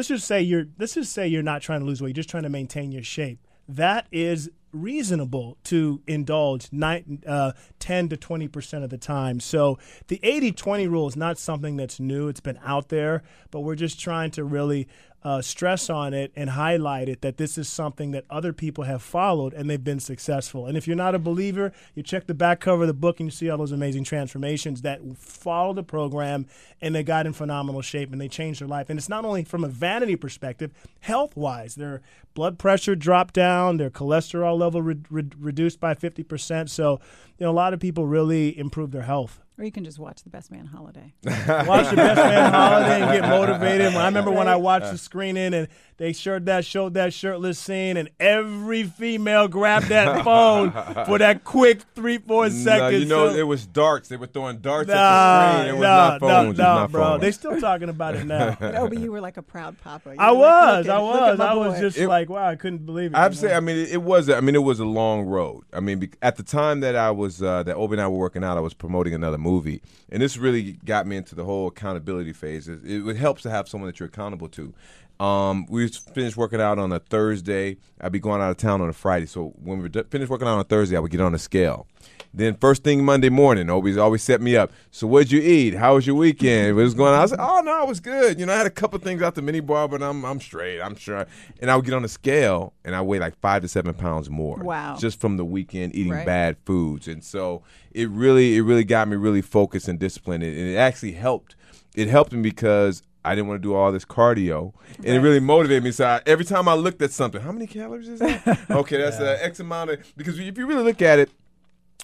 Let's 0.01 0.09
just 0.09 0.27
say 0.27 0.41
you're. 0.41 0.65
Let's 0.79 0.95
just 0.95 1.13
say 1.13 1.29
you're 1.29 1.43
not 1.43 1.61
trying 1.61 1.81
to 1.81 1.85
lose 1.85 2.01
weight. 2.01 2.09
You're 2.09 2.23
just 2.23 2.31
trying 2.31 2.45
to 2.45 2.49
maintain 2.49 2.91
your 2.91 3.03
shape. 3.03 3.39
That 3.69 4.07
is 4.11 4.49
reasonable 4.73 5.59
to 5.65 6.01
indulge 6.07 6.69
nine, 6.73 7.23
uh, 7.27 7.53
10 7.81 8.09
to 8.09 8.17
20 8.17 8.49
percent 8.49 8.83
of 8.83 8.89
the 8.89 8.97
time. 8.97 9.41
So 9.41 9.79
the 10.07 10.19
80-20 10.23 10.91
rule 10.91 11.07
is 11.07 11.17
not 11.17 11.37
something 11.37 11.77
that's 11.77 12.01
new. 12.01 12.29
It's 12.29 12.41
been 12.41 12.59
out 12.65 12.89
there, 12.89 13.23
but 13.51 13.61
we're 13.61 13.75
just 13.75 14.01
trying 14.01 14.31
to 14.31 14.43
really 14.45 14.89
uh, 15.23 15.43
stress 15.43 15.91
on 15.91 16.15
it 16.15 16.33
and 16.35 16.51
highlight 16.51 17.09
it 17.09 17.21
that 17.21 17.37
this 17.37 17.59
is 17.59 17.69
something 17.69 18.11
that 18.13 18.25
other 18.31 18.53
people 18.53 18.85
have 18.85 19.03
followed 19.03 19.53
and 19.53 19.69
they've 19.69 19.85
been 19.85 20.01
successful. 20.01 20.67
And 20.67 20.77
if 20.79 20.87
you're 20.87 20.97
not 20.97 21.15
a 21.15 21.19
believer, 21.19 21.73
you 21.95 22.03
check 22.03 22.27
the 22.27 22.35
back 22.35 22.61
cover 22.61 22.83
of 22.83 22.89
the 22.89 22.95
book 22.95 23.21
and 23.21 23.27
you 23.27 23.31
see 23.31 23.51
all 23.51 23.59
those 23.59 23.73
amazing 23.73 24.05
transformations 24.05 24.83
that 24.83 25.01
follow 25.19 25.75
the 25.75 25.83
program 25.83 26.47
and 26.81 26.95
they 26.95 27.03
got 27.03 27.27
in 27.27 27.35
phenomenal 27.35 27.83
shape 27.83 28.13
and 28.13 28.21
they 28.21 28.29
changed 28.29 28.63
their 28.63 28.69
life. 28.69 28.89
And 28.89 28.99
it's 28.99 29.09
not 29.09 29.25
only 29.27 29.45
from 29.45 29.63
a 29.63 29.69
vanity 29.69 30.17
perspective, 30.17 30.73
health 31.01 31.37
wise, 31.37 31.75
their 31.75 32.01
blood 32.33 32.59
pressure 32.59 32.97
dropped 32.97 33.35
down, 33.35 33.77
their 33.77 33.91
cholesterol 33.91 34.59
level 34.59 34.81
re- 34.81 34.97
re- 35.11 35.25
reduced 35.39 35.81
by 35.81 35.95
50%. 35.95 36.71
So, 36.71 37.01
you 37.39 37.45
know, 37.45 37.51
a 37.51 37.53
lot 37.53 37.75
of 37.75 37.81
people 37.81 38.07
really 38.07 38.57
improved 38.59 38.93
their 38.93 39.03
health. 39.03 39.41
Or 39.61 39.65
you 39.65 39.71
can 39.71 39.85
just 39.85 39.99
watch 39.99 40.23
The 40.23 40.31
Best 40.31 40.51
Man 40.51 40.65
Holiday. 40.65 41.13
Watch 41.23 41.91
the 41.91 41.97
Best 41.97 42.17
Man 42.17 42.51
Holiday 42.51 43.03
and 43.03 43.21
get 43.21 43.29
motivated. 43.29 43.89
I 43.95 44.07
remember 44.07 44.31
when 44.31 44.49
I 44.49 44.57
watched 44.57 44.91
the 44.91 44.97
screening 44.97 45.53
and 45.53 45.69
they 45.99 46.15
showed 46.15 46.47
that 46.47 46.65
showed 46.65 46.95
that 46.95 47.13
shirtless 47.13 47.59
scene, 47.59 47.99
and 47.99 48.09
every 48.19 48.85
female 48.85 49.49
grabbed 49.49 49.89
that 49.89 50.25
phone 50.25 50.71
for 51.05 51.19
that 51.19 51.45
quick 51.45 51.83
three 51.95 52.17
four 52.17 52.45
No, 52.49 52.49
seconds. 52.49 53.03
you 53.03 53.07
know, 53.07 53.29
So- 53.29 53.37
it 53.37 53.43
was 53.43 53.67
darts. 53.67 54.09
They 54.09 54.17
were 54.17 54.29
throwing 54.29 54.61
darts 54.61 54.89
at 54.89 54.95
the 54.95 55.53
screen. 55.59 55.69
It 55.69 55.73
was 55.75 55.83
nah, 55.83 56.09
not 56.09 56.21
phones. 56.21 56.33
nah, 56.33 56.41
it 56.43 56.49
was 56.49 56.57
nah, 56.59 56.75
not 56.77 56.91
bro. 56.93 57.03
phones. 57.05 57.21
They 57.21 57.33
still 57.33 57.61
talking 57.61 57.91
about 57.91 58.15
it 58.15 58.25
now. 58.25 58.57
oh, 58.63 58.89
but 58.89 58.97
you 58.97 59.13
were 59.13 59.21
like 59.21 59.37
a 59.37 59.43
proud 59.43 59.79
papa. 59.83 60.15
You 60.15 60.17
I 60.19 60.33
were 60.33 60.39
like, 60.39 60.87
was, 60.87 60.87
at- 60.87 60.91
I 60.97 61.03
look 61.03 61.15
at 61.21 61.31
was, 61.39 61.41
I 61.41 61.55
was 61.55 61.81
just 61.81 61.99
It- 61.99 62.09
like, 62.09 62.31
wow, 62.31 62.49
I 62.49 62.57
couldn't 62.57 62.87
believe 62.87 63.13
it. 63.13 63.17
I 63.19 63.25
have 63.25 63.35
you 63.35 63.39
say. 63.41 63.55
I 63.55 63.61
mean, 63.61 63.77
it, 63.77 63.91
it 63.91 64.03
was. 64.03 64.31
I 64.31 64.41
mean, 64.41 64.55
it 64.55 64.63
was 64.65 64.81
a 64.81 64.87
long 64.87 65.27
road. 65.27 65.65
I 65.71 65.81
mean, 65.81 65.99
be, 65.99 66.09
at 66.23 66.37
the 66.37 66.43
time 66.43 66.81
that 66.81 66.97
I 66.97 67.11
was 67.11 67.43
uh, 67.43 67.63
that 67.65 67.77
Obi 67.77 67.97
and 67.97 68.01
I 68.01 68.09
were 68.09 68.17
working 68.17 68.43
out, 68.43 68.57
I 68.57 68.61
was 68.61 68.73
promoting 68.73 69.13
another 69.13 69.37
movie, 69.37 69.50
and 69.59 70.23
this 70.23 70.37
really 70.37 70.73
got 70.85 71.07
me 71.07 71.17
into 71.17 71.35
the 71.35 71.45
whole 71.45 71.69
accountability 71.69 72.33
phase. 72.33 72.69
It, 72.69 72.81
it 72.85 73.17
helps 73.17 73.43
to 73.43 73.51
have 73.51 73.69
someone 73.69 73.89
that 73.89 74.01
you're 74.01 74.09
accountable 74.09 74.49
to. 74.51 74.73
Um, 75.21 75.67
we 75.69 75.87
finished 75.89 76.37
working 76.37 76.61
out 76.61 76.79
on 76.79 76.93
a 76.93 76.99
Thursday. 76.99 77.77
I'd 78.01 78.13
be 78.13 78.21
going 78.21 78.41
out 78.41 78.51
of 78.51 78.57
town 78.57 78.81
on 78.81 78.89
a 78.89 78.93
Friday. 78.95 79.27
So 79.27 79.53
when 79.63 79.83
we 79.83 79.91
finished 79.91 80.31
working 80.31 80.49
out 80.49 80.55
on 80.55 80.61
a 80.61 80.65
Thursday, 80.65 80.97
I 80.97 81.01
would 81.01 81.11
get 81.11 81.21
on 81.21 81.33
the 81.33 81.39
scale. 81.39 81.87
Then 82.33 82.55
first 82.57 82.85
thing 82.85 83.05
Monday 83.05 83.29
morning, 83.29 83.69
Obi's 83.69 83.97
always 83.97 84.23
set 84.23 84.41
me 84.41 84.57
up. 84.57 84.71
So 84.93 85.07
what'd 85.07 85.33
you 85.33 85.41
eat? 85.41 85.75
How 85.75 85.97
was 85.97 86.07
your 86.07 86.15
weekend? 86.15 86.77
What 86.77 86.83
was 86.83 86.95
going 86.95 87.13
on? 87.13 87.21
I 87.21 87.27
said, 87.27 87.41
oh 87.41 87.61
no, 87.65 87.83
it 87.83 87.89
was 87.89 87.99
good. 87.99 88.39
You 88.39 88.47
know, 88.47 88.53
I 88.53 88.57
had 88.57 88.67
a 88.67 88.71
couple 88.71 88.99
things 89.01 89.21
out 89.21 89.35
the 89.35 89.43
mini 89.43 89.59
bar, 89.61 89.89
but 89.89 90.01
I'm 90.03 90.25
I'm 90.25 90.41
straight. 90.41 90.81
I'm 90.81 90.95
sure. 90.95 91.27
And 91.61 91.71
I 91.71 91.77
would 91.77 91.85
get 91.85 91.95
on 91.95 92.03
the 92.03 92.09
scale, 92.09 92.73
and 92.85 92.95
I 92.95 93.03
weigh 93.03 93.19
like 93.19 93.39
five 93.41 93.63
to 93.63 93.69
seven 93.69 93.95
pounds 93.95 94.31
more. 94.31 94.59
Wow. 94.59 94.97
Just 94.97 95.21
from 95.21 95.39
the 95.39 95.45
weekend 95.45 95.95
eating 95.97 96.13
Right. 96.13 96.25
bad 96.27 96.57
foods, 96.65 97.09
and 97.09 97.25
so 97.25 97.63
it 97.93 98.09
really 98.11 98.57
it 98.57 98.61
really 98.63 98.85
got 98.85 99.09
me 99.09 99.17
really 99.17 99.43
focused 99.43 99.89
and 99.89 99.99
disciplined, 99.99 100.45
and 100.45 100.57
it 100.57 100.77
actually 100.77 101.13
helped. 101.13 101.57
It 101.95 102.09
helped 102.09 102.33
me 102.33 102.43
because. 102.43 103.03
I 103.23 103.35
didn't 103.35 103.49
want 103.49 103.61
to 103.61 103.69
do 103.69 103.75
all 103.75 103.93
this 103.93 104.07
cardio, 104.07 104.73
and 104.97 105.09
it 105.09 105.21
really 105.21 105.41
motivated 105.41 105.85
me. 105.85 105.91
So 105.91 106.07
I, 106.07 106.23
every 106.25 106.47
time 106.47 106.69
I 106.69 106.73
looked 106.73 107.03
at 107.03 107.11
something, 107.11 107.39
how 107.43 107.53
many 107.53 107.67
calories 107.67 108.09
is 108.09 108.19
that? 108.21 108.59
okay, 108.71 108.97
that's 108.97 109.21
uh, 109.21 109.37
X 109.43 109.61
amount 109.61 109.91
of. 109.91 110.13
Because 110.17 110.39
if 110.39 110.57
you 110.57 110.67
really 110.67 110.83
look 110.83 111.03
at 111.03 111.19
it, 111.19 111.31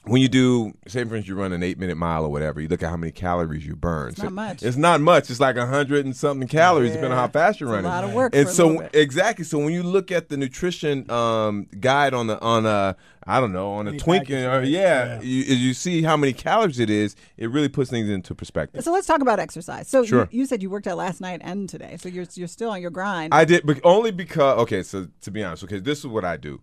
when 0.07 0.23
you 0.23 0.29
do, 0.29 0.73
say 0.87 1.01
for 1.05 1.17
instance, 1.17 1.27
you 1.29 1.35
run 1.35 1.53
an 1.53 1.63
eight 1.63 1.79
minute 1.79 1.97
mile 1.97 2.25
or 2.25 2.29
whatever, 2.29 2.61
you 2.61 2.69
look 2.69 2.83
at 2.83 2.89
how 2.91 2.97
many 2.97 3.11
calories 3.13 3.67
you 3.67 3.75
burn. 3.75 4.11
It's 4.11 4.23
not 4.23 4.33
much. 4.33 4.63
It's 4.63 4.77
not 4.77 5.01
much. 5.01 5.31
It's 5.31 5.41
like 5.41 5.57
a 5.57 5.67
hundred 5.67 6.05
and 6.05 6.17
something 6.17 6.47
calories, 6.49 6.93
depending 6.93 7.13
on 7.13 7.19
how 7.19 7.29
fast 7.29 7.59
you're 7.61 7.69
It's 7.71 7.73
a 7.73 7.77
running. 7.77 7.91
lot 7.91 8.05
of 8.05 8.13
work 8.13 8.35
And 8.35 8.47
for 8.47 8.55
so 8.55 8.67
little 8.69 8.83
bit. 8.83 8.95
exactly. 8.95 9.45
So 9.45 9.59
when 9.59 9.73
you 9.73 9.83
look 9.83 10.13
at 10.13 10.29
the 10.29 10.37
nutrition 10.37 11.11
um, 11.11 11.67
guide 11.81 12.15
on 12.15 12.29
the 12.29 12.41
on 12.41 12.67
a 12.67 12.97
I 13.29 13.41
don't 13.41 13.53
know 13.53 13.73
on 13.73 13.89
a 13.89 13.91
Any 13.91 13.99
Twinkie, 13.99 14.49
or, 14.49 14.63
yeah, 14.63 15.17
Yeah. 15.17 15.21
You, 15.23 15.43
you 15.43 15.75
see 15.75 16.03
how 16.03 16.17
many 16.17 16.33
calories 16.33 16.79
it 16.79 16.89
is. 16.91 17.17
It 17.37 17.51
really 17.51 17.69
puts 17.69 17.91
things 17.91 18.09
into 18.09 18.37
perspective. 18.37 18.85
So 18.85 18.93
let's 18.93 19.09
talk 19.09 19.21
about 19.21 19.41
exercise. 19.41 19.89
So 19.89 20.05
Sure. 20.05 20.29
you, 20.31 20.41
you 20.43 20.47
said 20.47 20.63
you 20.63 20.71
worked 20.71 20.87
out 20.87 20.97
last 20.99 21.21
night 21.21 21.41
and 21.43 21.69
today, 21.69 21.97
so 21.99 22.09
you're 22.09 22.27
you're 22.35 22.47
still 22.47 22.71
on 22.71 22.81
your 22.81 22.93
grind. 22.93 23.35
I 23.35 23.45
did, 23.45 23.67
but 23.67 23.81
only 23.83 24.13
because 24.13 24.61
okay. 24.61 24.85
So 24.85 25.09
to 25.23 25.31
be 25.33 25.43
honest, 25.43 25.65
okay, 25.65 25.81
this 25.81 25.99
is 25.99 26.07
what 26.07 26.25
I 26.25 26.37
do. 26.37 26.61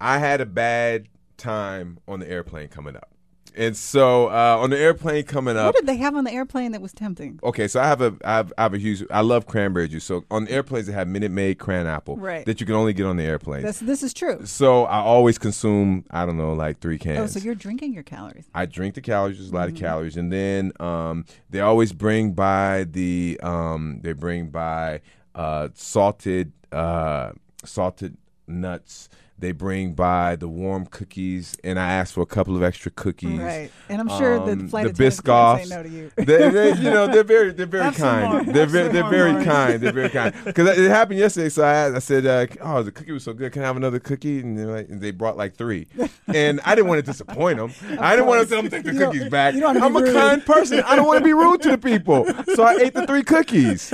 I 0.00 0.18
had 0.18 0.40
a 0.40 0.46
bad 0.46 1.08
time 1.38 1.98
on 2.06 2.20
the 2.20 2.30
airplane 2.30 2.68
coming 2.68 2.94
up, 2.96 3.08
and 3.56 3.76
so 3.76 4.28
uh, 4.28 4.58
on 4.60 4.70
the 4.70 4.78
airplane 4.78 5.24
coming 5.24 5.56
up. 5.56 5.66
what 5.66 5.76
did 5.76 5.86
they 5.86 5.96
have 5.96 6.14
on 6.14 6.24
the 6.24 6.30
airplane 6.30 6.72
that 6.72 6.80
was 6.82 6.92
tempting? 6.92 7.40
Okay, 7.42 7.66
so 7.66 7.80
I 7.80 7.86
have 7.86 8.00
a 8.02 8.14
I 8.24 8.36
have, 8.36 8.52
I 8.58 8.62
have 8.64 8.74
a 8.74 8.78
huge 8.78 9.02
I 9.10 9.22
love 9.22 9.46
cranberry 9.46 9.88
juice. 9.88 10.04
So 10.04 10.24
on 10.30 10.44
the 10.44 10.50
airplanes 10.52 10.86
they 10.86 10.92
have 10.92 11.08
Minute 11.08 11.30
Maid 11.30 11.58
cran 11.58 11.86
apple 11.86 12.16
Right. 12.16 12.44
that 12.46 12.60
you 12.60 12.66
can 12.66 12.74
only 12.74 12.92
get 12.92 13.06
on 13.06 13.16
the 13.16 13.24
airplane. 13.24 13.62
This 13.62 13.78
this 13.80 14.02
is 14.02 14.12
true. 14.12 14.44
so 14.44 14.84
I 14.84 14.98
always 14.98 15.38
consume 15.38 16.04
I 16.10 16.26
don't 16.26 16.36
know 16.36 16.52
like 16.52 16.78
three 16.80 16.98
cans. 16.98 17.18
Oh, 17.36 17.38
so 17.38 17.44
you're 17.44 17.54
drinking 17.54 17.94
your 17.94 18.02
calories. 18.04 18.46
I 18.54 18.66
drink 18.66 18.94
the 18.94 19.00
calories, 19.00 19.38
there's 19.38 19.50
a 19.50 19.54
lot 19.54 19.68
Mm-hmm. 19.68 19.76
of 19.76 19.80
calories, 19.80 20.16
and 20.16 20.32
then 20.32 20.72
um, 20.80 21.24
they 21.50 21.60
always 21.60 21.92
bring 21.92 22.32
by 22.32 22.84
the 22.90 23.40
um, 23.42 24.00
they 24.02 24.12
bring 24.12 24.48
by 24.50 25.00
uh, 25.34 25.68
salted 25.74 26.52
uh, 26.72 27.32
salted 27.64 28.16
nuts. 28.46 29.08
They 29.40 29.52
bring 29.52 29.92
by 29.92 30.34
the 30.34 30.48
warm 30.48 30.86
cookies, 30.86 31.56
and 31.62 31.78
I 31.78 31.92
ask 31.92 32.12
for 32.14 32.22
a 32.22 32.26
couple 32.26 32.56
of 32.56 32.62
extra 32.64 32.90
cookies. 32.90 33.38
Right. 33.38 33.70
And 33.88 34.00
I'm 34.00 34.08
sure 34.08 34.44
the 34.44 34.52
Um, 34.52 34.68
flight 34.68 34.86
the 34.96 35.00
can't 35.00 35.12
Biscoffs. 35.14 35.64
say 35.66 35.76
no 35.76 35.82
to 35.84 35.88
you. 35.88 36.10
they, 36.16 36.50
they, 36.50 36.72
you 36.74 36.90
know, 36.90 37.06
they're 37.06 37.22
very, 37.22 37.52
they're 37.52 37.66
very 37.66 37.92
kind. 37.94 38.48
They're 38.48 38.62
Have 38.64 38.70
very, 38.72 38.88
they're 38.88 39.08
very 39.08 39.30
Maurice. 39.32 39.46
kind. 39.46 39.80
They're 39.80 39.92
very 39.92 40.08
kind. 40.10 40.34
Because 40.44 40.76
it 40.76 40.90
happened 40.90 41.20
yesterday. 41.20 41.50
So 41.50 41.62
I, 41.62 41.72
asked, 41.72 41.94
I 41.94 41.98
said, 42.00 42.26
uh, 42.26 42.46
"Oh, 42.60 42.82
the 42.82 42.90
cookie 42.90 43.12
was 43.12 43.22
so 43.22 43.32
good. 43.32 43.52
Can 43.52 43.62
I 43.62 43.66
have 43.66 43.76
another 43.76 44.00
cookie?" 44.00 44.40
And, 44.40 44.58
they're 44.58 44.66
like, 44.66 44.88
and 44.88 45.00
they 45.00 45.12
brought 45.12 45.36
like 45.36 45.54
three. 45.54 45.86
And 46.26 46.60
I 46.64 46.74
didn't 46.74 46.88
want 46.88 46.98
to 46.98 47.06
disappoint 47.08 47.58
them. 47.58 47.72
I 48.00 48.16
didn't 48.16 48.26
want 48.26 48.42
to 48.42 48.48
tell 48.52 48.62
them 48.62 48.70
take 48.72 48.84
the 48.84 48.92
You 48.92 48.98
don't- 48.98 49.12
cookies 49.12 49.28
back. 49.30 49.54
you 49.54 49.64
I'm 49.64 49.94
a 49.96 50.00
rude. 50.00 50.14
kind 50.14 50.44
person. 50.44 50.80
I 50.84 50.96
don't 50.96 51.06
want 51.06 51.18
to 51.18 51.24
be 51.24 51.32
rude 51.32 51.62
to 51.62 51.70
the 51.70 51.78
people. 51.78 52.26
So 52.56 52.64
I 52.64 52.74
ate 52.74 52.94
the 52.94 53.06
three 53.06 53.22
cookies. 53.22 53.92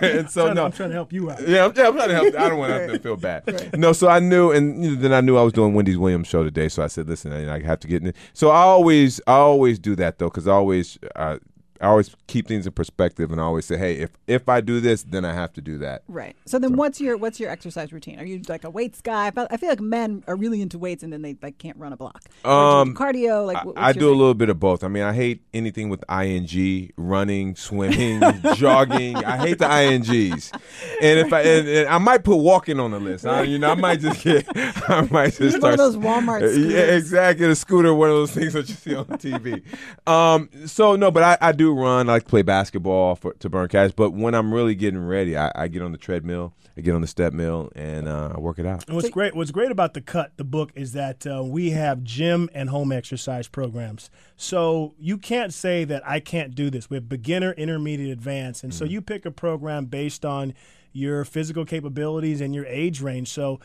and 0.00 0.30
so 0.30 0.48
I'm, 0.48 0.54
no, 0.54 0.64
I'm 0.66 0.72
trying 0.72 0.90
to 0.90 0.94
help 0.94 1.12
you 1.12 1.30
out. 1.30 1.40
yeah, 1.46 1.64
I'm, 1.66 1.72
yeah, 1.76 1.88
I'm 1.88 1.94
trying 1.96 2.08
to 2.08 2.14
help. 2.14 2.34
I 2.36 2.48
don't 2.48 2.58
want 2.58 2.72
them 2.72 2.90
to 2.92 2.98
feel 2.98 3.16
bad. 3.16 3.76
No, 3.78 3.92
so 3.92 4.08
I 4.08 4.20
knew, 4.20 4.52
and 4.60 4.84
you 4.84 4.90
know, 4.90 4.96
then 4.96 5.12
I 5.12 5.20
knew 5.20 5.36
I 5.36 5.42
was 5.42 5.52
doing 5.52 5.74
Wendy's 5.74 5.98
Williams 5.98 6.28
show 6.28 6.44
today. 6.44 6.68
So 6.68 6.82
I 6.82 6.86
said, 6.86 7.08
listen, 7.08 7.32
I, 7.32 7.60
have 7.62 7.80
to 7.80 7.88
get 7.88 8.02
in. 8.02 8.08
It. 8.08 8.16
So 8.32 8.50
I 8.50 8.62
always, 8.62 9.20
I 9.26 9.34
always 9.34 9.78
do 9.78 9.96
that 9.96 10.18
though, 10.18 10.28
because 10.28 10.46
I 10.46 10.52
always, 10.52 10.98
uh, 11.16 11.38
I 11.80 11.86
always 11.86 12.14
keep 12.26 12.46
things 12.46 12.66
in 12.66 12.72
perspective, 12.72 13.32
and 13.32 13.40
I 13.40 13.44
always 13.44 13.64
say, 13.64 13.78
hey, 13.78 13.96
if 13.96 14.10
if 14.26 14.48
I 14.48 14.60
do 14.60 14.80
this, 14.80 15.02
then 15.02 15.24
I 15.24 15.32
have 15.32 15.52
to 15.54 15.60
do 15.60 15.78
that. 15.78 16.02
Right. 16.08 16.36
So 16.44 16.58
then, 16.58 16.76
what's 16.76 17.00
your 17.00 17.16
what's 17.16 17.40
your 17.40 17.50
exercise 17.50 17.92
routine? 17.92 18.20
Are 18.20 18.24
you 18.24 18.42
like 18.48 18.64
a 18.64 18.70
weights 18.70 19.00
guy? 19.00 19.32
I 19.34 19.56
feel, 19.56 19.70
like 19.70 19.80
men 19.80 20.22
are 20.26 20.36
really 20.36 20.60
into 20.60 20.78
weights, 20.78 21.02
and 21.02 21.12
then 21.12 21.22
they 21.22 21.36
like 21.40 21.58
can't 21.58 21.76
run 21.78 21.92
a 21.92 21.96
block. 21.96 22.22
Or 22.44 22.50
do 22.84 22.90
you 22.90 22.92
Um, 22.92 22.94
cardio. 22.94 23.46
Like 23.46 23.58
I, 23.76 23.88
I 23.88 23.92
do 23.92 24.08
a 24.08 24.14
little 24.14 24.34
bit 24.34 24.50
of 24.50 24.60
both. 24.60 24.84
I 24.84 24.88
mean, 24.88 25.02
I 25.02 25.14
hate 25.14 25.42
anything 25.54 25.88
with 25.88 26.04
ing, 26.10 26.92
running, 26.96 27.56
swimming, 27.56 28.20
jogging. 28.54 29.16
I 29.16 29.38
hate 29.38 29.58
the 29.58 29.70
ings, 29.70 30.52
and 31.00 31.18
if 31.18 31.32
I 31.32 31.40
and, 31.40 31.68
and 31.68 31.88
I 31.88 31.98
might 31.98 32.24
put 32.24 32.36
walking 32.36 32.78
on 32.78 32.90
the 32.90 33.00
list. 33.00 33.26
I, 33.26 33.42
you 33.42 33.58
know, 33.58 33.70
I 33.70 33.74
might 33.74 34.00
just 34.00 34.22
get, 34.22 34.46
I 34.54 35.08
might 35.10 35.34
just 35.34 35.56
start 35.56 35.74
of 35.74 35.78
those 35.78 35.96
Walmart 35.96 36.42
Yeah, 36.42 36.80
exactly. 36.80 37.46
A 37.46 37.54
scooter, 37.54 37.94
one 37.94 38.10
of 38.10 38.16
those 38.16 38.32
things 38.32 38.52
that 38.52 38.68
you 38.68 38.74
see 38.74 38.94
on 38.94 39.06
TV. 39.06 39.62
Um, 40.06 40.50
so 40.66 40.96
no, 40.96 41.10
but 41.10 41.22
I, 41.22 41.38
I 41.40 41.52
do 41.52 41.69
do 41.74 41.80
run. 41.80 42.08
I 42.08 42.14
like 42.14 42.24
to 42.24 42.28
play 42.28 42.42
basketball 42.42 43.16
for, 43.16 43.32
to 43.34 43.48
burn 43.48 43.68
calories. 43.68 43.92
But 43.92 44.12
when 44.12 44.34
I'm 44.34 44.52
really 44.52 44.74
getting 44.74 45.04
ready, 45.04 45.36
I, 45.36 45.50
I 45.54 45.68
get 45.68 45.82
on 45.82 45.92
the 45.92 45.98
treadmill, 45.98 46.52
I 46.76 46.80
get 46.80 46.94
on 46.94 47.00
the 47.00 47.06
step 47.06 47.32
mill, 47.32 47.70
and 47.74 48.08
uh, 48.08 48.32
I 48.34 48.40
work 48.40 48.58
it 48.58 48.66
out. 48.66 48.86
And 48.86 48.96
what's 48.96 49.10
great, 49.10 49.34
what's 49.34 49.50
great 49.50 49.70
about 49.70 49.94
the 49.94 50.00
cut, 50.00 50.36
the 50.36 50.44
book, 50.44 50.70
is 50.74 50.92
that 50.92 51.26
uh, 51.26 51.42
we 51.44 51.70
have 51.70 52.02
gym 52.02 52.48
and 52.54 52.70
home 52.70 52.92
exercise 52.92 53.48
programs. 53.48 54.10
So 54.36 54.94
you 54.98 55.18
can't 55.18 55.52
say 55.52 55.84
that 55.84 56.06
I 56.06 56.20
can't 56.20 56.54
do 56.54 56.70
this. 56.70 56.90
We 56.90 56.96
have 56.96 57.08
beginner, 57.08 57.52
intermediate, 57.52 58.10
advanced, 58.10 58.64
and 58.64 58.72
mm-hmm. 58.72 58.78
so 58.78 58.84
you 58.84 59.00
pick 59.00 59.24
a 59.26 59.30
program 59.30 59.86
based 59.86 60.24
on 60.24 60.54
your 60.92 61.24
physical 61.24 61.64
capabilities 61.64 62.40
and 62.40 62.54
your 62.54 62.66
age 62.66 63.00
range. 63.00 63.28
So 63.28 63.60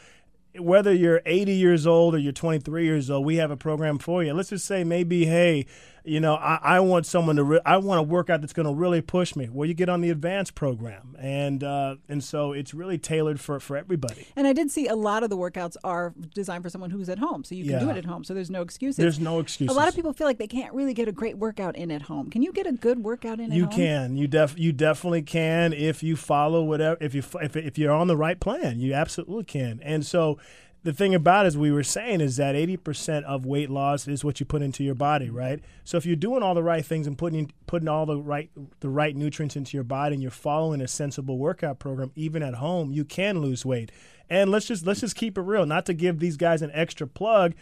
whether 0.60 0.94
you're 0.94 1.22
80 1.26 1.54
years 1.54 1.88
old 1.88 2.16
or 2.16 2.18
you're 2.18 2.32
23 2.32 2.86
years 2.86 3.10
old, 3.10 3.26
we 3.26 3.38
have 3.38 3.52
a 3.52 3.58
program 3.58 3.98
for 3.98 4.24
you. 4.24 4.34
Let's 4.34 4.50
just 4.50 4.66
say 4.66 4.84
maybe, 4.84 5.26
hey, 5.26 5.66
you 6.06 6.20
know, 6.20 6.36
I, 6.36 6.60
I 6.62 6.80
want 6.80 7.06
someone 7.06 7.36
to, 7.38 7.44
re- 7.44 7.62
I 7.66 7.78
want 7.78 8.00
a 8.00 8.04
workout 8.04 8.42
that's 8.42 8.54
going 8.54 8.68
to 8.68 8.74
really 8.74 9.02
push 9.02 9.36
me. 9.36 9.50
Well, 9.52 9.68
you 9.68 9.74
get 9.74 9.90
on 9.90 10.02
the 10.02 10.10
advanced 10.10 10.56
program, 10.56 11.16
and 11.20 11.64
uh, 11.64 11.96
and 12.08 12.24
so 12.24 12.54
it's 12.54 12.74
really 12.74 12.98
tailored 12.98 13.40
for 13.40 13.60
for 13.60 13.76
everybody. 13.76 14.28
And 14.36 14.48
I 14.48 14.54
did 14.54 14.72
see 14.72 14.88
a 14.88 14.96
lot 14.96 15.24
of 15.24 15.30
the 15.30 15.38
workouts 15.38 15.76
are 15.84 16.14
designed 16.34 16.64
for 16.64 16.70
someone 16.70 16.92
who's 16.92 17.10
at 17.10 17.20
home, 17.20 17.44
so 17.44 17.56
you 17.56 17.64
can 17.64 17.74
yeah. 17.74 17.80
do 17.80 17.90
it 17.90 17.98
at 17.98 18.06
home. 18.06 18.24
So 18.24 18.34
there's 18.34 18.50
no 18.50 18.62
excuses. 18.62 18.98
There's 18.98 19.20
no 19.20 19.40
excuses. 19.40 19.76
A 19.76 19.80
lot 19.80 19.88
of 19.88 19.96
people 19.96 20.14
feel 20.14 20.28
like 20.28 20.38
they 20.38 20.48
can't 20.48 20.74
really 20.74 20.94
get 20.94 21.08
a 21.08 21.12
great 21.12 21.38
workout 21.38 21.76
in 21.76 21.92
at 21.92 22.04
home. 22.04 22.30
Can 22.30 22.42
you 22.42 22.54
get 22.54 22.68
a 22.68 22.72
good 22.72 23.04
workout 23.04 23.40
in? 23.40 23.52
You 23.52 23.64
home? 23.64 23.72
You 23.72 23.78
can. 23.78 24.18
You 24.18 24.28
def 24.28 24.58
you 24.58 24.72
definitely 24.72 25.24
can 25.24 25.74
if 25.74 26.04
you 26.04 26.16
follow 26.16 26.64
whatever 26.64 26.98
if 27.02 27.16
you 27.16 27.24
if 27.42 27.56
if 27.56 27.78
you're 27.78 27.94
on 27.94 28.08
the 28.08 28.18
right 28.18 28.40
plan. 28.40 28.80
You 28.80 28.94
absolutely 28.94 29.46
can. 29.46 29.80
And 29.84 30.06
so 30.06 30.38
the 30.86 30.94
thing 30.94 31.16
about 31.16 31.46
it, 31.46 31.48
as 31.48 31.58
we 31.58 31.72
were 31.72 31.84
saying, 31.84 32.22
is 32.22 32.38
that 32.38 32.54
80% 32.54 33.24
of 33.24 33.44
weight 33.44 33.72
loss 33.72 34.08
is 34.08 34.24
what 34.24 34.40
you 34.40 34.46
put 34.46 34.62
into 34.62 34.84
your 34.84 34.94
body, 34.94 35.32
right? 35.32 35.60
So 35.84 35.98
if 35.98 36.06
you're 36.06 36.16
doing 36.16 36.44
all 36.44 36.54
the 36.54 36.62
right 36.62 36.86
things 36.86 37.08
and 37.08 37.18
putting 37.18 37.52
putting 37.66 37.88
all 37.88 38.06
the 38.06 38.18
right 38.18 38.52
the 38.82 38.90
right 38.90 39.16
nutrients 39.16 39.56
into 39.56 39.76
your 39.76 39.84
body 39.84 40.14
and 40.14 40.22
you're 40.22 40.30
following 40.30 40.82
a 40.82 40.88
sensible 40.88 41.40
workout 41.40 41.80
program, 41.80 42.12
even 42.16 42.44
at 42.44 42.56
home, 42.56 42.92
you 42.92 43.04
can 43.04 43.40
lose 43.42 43.66
weight. 43.66 43.92
And 44.30 44.52
let's 44.52 44.68
just 44.68 44.86
let's 44.86 45.00
just 45.00 45.16
keep 45.16 45.40
it 45.40 45.42
real, 45.42 45.66
not 45.66 45.88
to 45.88 45.94
give 45.96 46.20
these 46.20 46.38
guys 46.38 46.62
an 46.62 46.70
extra 46.72 47.08
plug. 47.08 47.56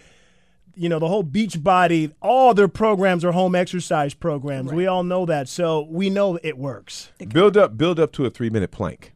You 0.75 0.89
know, 0.89 0.99
the 0.99 1.07
whole 1.07 1.23
Beachbody, 1.23 2.13
all 2.21 2.53
their 2.53 2.67
programs 2.67 3.23
are 3.23 3.31
home 3.31 3.55
exercise 3.55 4.13
programs. 4.13 4.71
Right. 4.71 4.75
We 4.75 4.87
all 4.87 5.03
know 5.03 5.25
that. 5.27 5.47
So 5.47 5.87
we 5.89 6.09
know 6.09 6.37
it 6.43 6.57
works. 6.57 7.09
Build 7.29 7.55
up 7.55 7.77
build 7.77 8.01
up 8.01 8.11
to 8.13 8.25
a 8.25 8.31
3-minute 8.31 8.71
plank. 8.71 9.13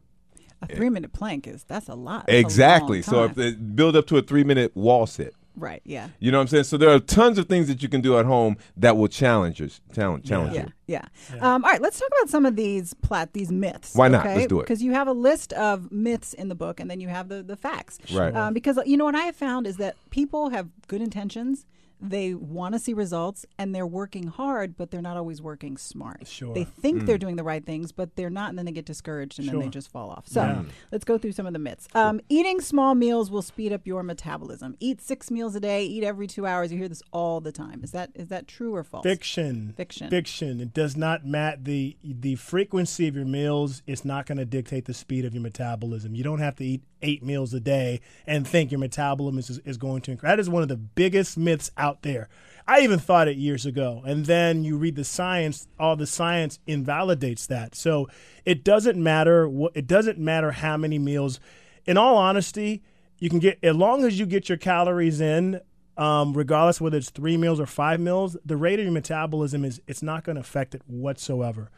A 0.62 0.66
three 0.66 0.90
minute 0.90 1.12
plank 1.12 1.46
is 1.46 1.64
that's 1.64 1.88
a 1.88 1.94
lot. 1.94 2.26
That's 2.26 2.38
exactly. 2.38 3.00
A 3.00 3.02
so 3.02 3.24
if 3.24 3.38
it 3.38 3.76
build 3.76 3.96
up 3.96 4.06
to 4.08 4.16
a 4.16 4.22
three 4.22 4.44
minute 4.44 4.74
wall 4.74 5.06
sit. 5.06 5.34
Right. 5.58 5.82
Yeah. 5.84 6.08
You 6.20 6.30
know 6.30 6.38
what 6.38 6.42
I'm 6.42 6.48
saying? 6.48 6.64
So 6.64 6.76
there 6.76 6.90
are 6.90 7.00
tons 7.00 7.36
of 7.36 7.46
things 7.48 7.66
that 7.68 7.82
you 7.82 7.88
can 7.88 8.00
do 8.00 8.16
at 8.16 8.24
home 8.24 8.56
that 8.76 8.96
will 8.96 9.08
challenge 9.08 9.58
you. 9.60 9.68
Challenge, 9.92 10.24
challenge 10.24 10.54
yeah. 10.54 10.62
you. 10.62 10.72
Yeah. 10.86 11.04
yeah. 11.34 11.54
Um, 11.54 11.64
all 11.64 11.70
right. 11.70 11.82
Let's 11.82 11.98
talk 11.98 12.08
about 12.20 12.30
some 12.30 12.46
of 12.46 12.54
these 12.54 12.94
plat 12.94 13.32
these 13.32 13.50
myths. 13.50 13.94
Why 13.94 14.08
not? 14.08 14.24
Okay? 14.24 14.36
Let's 14.36 14.46
do 14.46 14.60
it. 14.60 14.64
Because 14.64 14.82
you 14.82 14.92
have 14.92 15.08
a 15.08 15.12
list 15.12 15.52
of 15.54 15.90
myths 15.90 16.32
in 16.32 16.48
the 16.48 16.54
book, 16.54 16.80
and 16.80 16.90
then 16.90 17.00
you 17.00 17.08
have 17.08 17.28
the 17.28 17.42
the 17.42 17.56
facts. 17.56 17.98
Right. 18.12 18.34
Um, 18.34 18.54
because 18.54 18.78
you 18.86 18.96
know 18.96 19.04
what 19.04 19.16
I 19.16 19.22
have 19.22 19.36
found 19.36 19.66
is 19.66 19.78
that 19.78 19.96
people 20.10 20.50
have 20.50 20.68
good 20.86 21.02
intentions 21.02 21.66
they 22.00 22.34
want 22.34 22.74
to 22.74 22.78
see 22.78 22.94
results 22.94 23.44
and 23.58 23.74
they're 23.74 23.86
working 23.86 24.28
hard, 24.28 24.76
but 24.76 24.90
they're 24.90 25.02
not 25.02 25.16
always 25.16 25.42
working 25.42 25.76
smart. 25.76 26.26
Sure. 26.26 26.54
They 26.54 26.64
think 26.64 27.02
mm. 27.02 27.06
they're 27.06 27.18
doing 27.18 27.36
the 27.36 27.44
right 27.44 27.64
things, 27.64 27.92
but 27.92 28.16
they're 28.16 28.30
not, 28.30 28.50
and 28.50 28.58
then 28.58 28.66
they 28.66 28.72
get 28.72 28.84
discouraged 28.84 29.38
and 29.38 29.46
sure. 29.46 29.54
then 29.54 29.62
they 29.62 29.68
just 29.68 29.90
fall 29.90 30.10
off. 30.10 30.26
So 30.26 30.42
yeah. 30.42 30.62
let's 30.92 31.04
go 31.04 31.18
through 31.18 31.32
some 31.32 31.46
of 31.46 31.52
the 31.52 31.58
myths. 31.58 31.88
Um, 31.94 32.20
eating 32.28 32.60
small 32.60 32.94
meals 32.94 33.30
will 33.30 33.42
speed 33.42 33.72
up 33.72 33.86
your 33.86 34.02
metabolism. 34.02 34.76
Eat 34.80 35.00
six 35.00 35.30
meals 35.30 35.54
a 35.54 35.60
day. 35.60 35.84
Eat 35.84 36.04
every 36.04 36.26
two 36.26 36.46
hours. 36.46 36.72
You 36.72 36.78
hear 36.78 36.88
this 36.88 37.02
all 37.12 37.40
the 37.40 37.52
time. 37.52 37.82
Is 37.82 37.92
that 37.92 38.10
is 38.14 38.28
that 38.28 38.46
true 38.46 38.74
or 38.74 38.84
false? 38.84 39.02
Fiction. 39.02 39.74
Fiction. 39.76 40.10
Fiction. 40.10 40.60
It 40.60 40.72
does 40.72 40.96
not 40.96 41.26
matter 41.26 41.58
the 41.60 41.96
the 42.02 42.36
frequency 42.36 43.08
of 43.08 43.16
your 43.16 43.24
meals. 43.24 43.82
It's 43.86 44.04
not 44.04 44.26
going 44.26 44.38
to 44.38 44.44
dictate 44.44 44.84
the 44.84 44.94
speed 44.94 45.24
of 45.24 45.34
your 45.34 45.42
metabolism. 45.42 46.14
You 46.14 46.24
don't 46.24 46.40
have 46.40 46.56
to 46.56 46.64
eat 46.64 46.82
eight 47.02 47.22
meals 47.22 47.54
a 47.54 47.60
day 47.60 48.00
and 48.26 48.46
think 48.46 48.70
your 48.70 48.80
metabolism 48.80 49.38
is, 49.38 49.58
is 49.64 49.76
going 49.76 50.02
to 50.02 50.12
increase. 50.12 50.28
That 50.28 50.40
is 50.40 50.48
one 50.48 50.62
of 50.62 50.68
the 50.68 50.76
biggest 50.76 51.38
myths 51.38 51.70
out 51.76 52.02
there. 52.02 52.28
I 52.68 52.80
even 52.80 52.98
thought 52.98 53.28
it 53.28 53.38
years 53.38 53.64
ago. 53.64 54.02
And 54.04 54.26
then 54.26 54.62
you 54.62 54.76
read 54.76 54.94
the 54.94 55.04
science, 55.04 55.66
all 55.78 55.96
the 55.96 56.06
science 56.06 56.58
invalidates 56.66 57.46
that. 57.46 57.74
So 57.74 58.08
it 58.44 58.62
doesn't 58.62 59.02
matter 59.02 59.48
what 59.48 59.72
it 59.74 59.86
doesn't 59.86 60.18
matter 60.18 60.52
how 60.52 60.76
many 60.76 60.98
meals. 60.98 61.40
In 61.86 61.96
all 61.96 62.16
honesty, 62.16 62.82
you 63.18 63.30
can 63.30 63.38
get 63.38 63.58
as 63.62 63.74
long 63.74 64.04
as 64.04 64.18
you 64.18 64.26
get 64.26 64.50
your 64.50 64.58
calories 64.58 65.20
in, 65.20 65.60
um, 65.96 66.34
regardless 66.34 66.78
whether 66.78 66.98
it's 66.98 67.08
three 67.08 67.38
meals 67.38 67.58
or 67.58 67.66
five 67.66 68.00
meals, 68.00 68.36
the 68.44 68.56
rate 68.56 68.78
of 68.78 68.84
your 68.84 68.92
metabolism 68.92 69.64
is 69.64 69.80
it's 69.86 70.02
not 70.02 70.24
going 70.24 70.36
to 70.36 70.40
affect 70.40 70.74
it 70.74 70.82
whatsoever. 70.86 71.70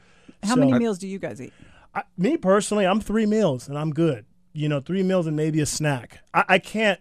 How 0.42 0.54
so, 0.54 0.61
many 0.61 0.72
meals 0.72 0.98
do 0.98 1.06
you 1.06 1.20
guys 1.20 1.40
eat? 1.40 1.52
I, 1.94 2.02
me 2.18 2.37
personally, 2.37 2.85
I'm 2.85 3.00
three 3.00 3.26
meals 3.26 3.68
and 3.68 3.78
I'm 3.78 3.92
good 3.92 4.24
you 4.52 4.68
know, 4.68 4.80
three 4.80 5.02
meals 5.02 5.26
and 5.26 5.36
maybe 5.36 5.60
a 5.60 5.66
snack. 5.66 6.20
I, 6.34 6.44
I 6.48 6.58
can't. 6.58 7.00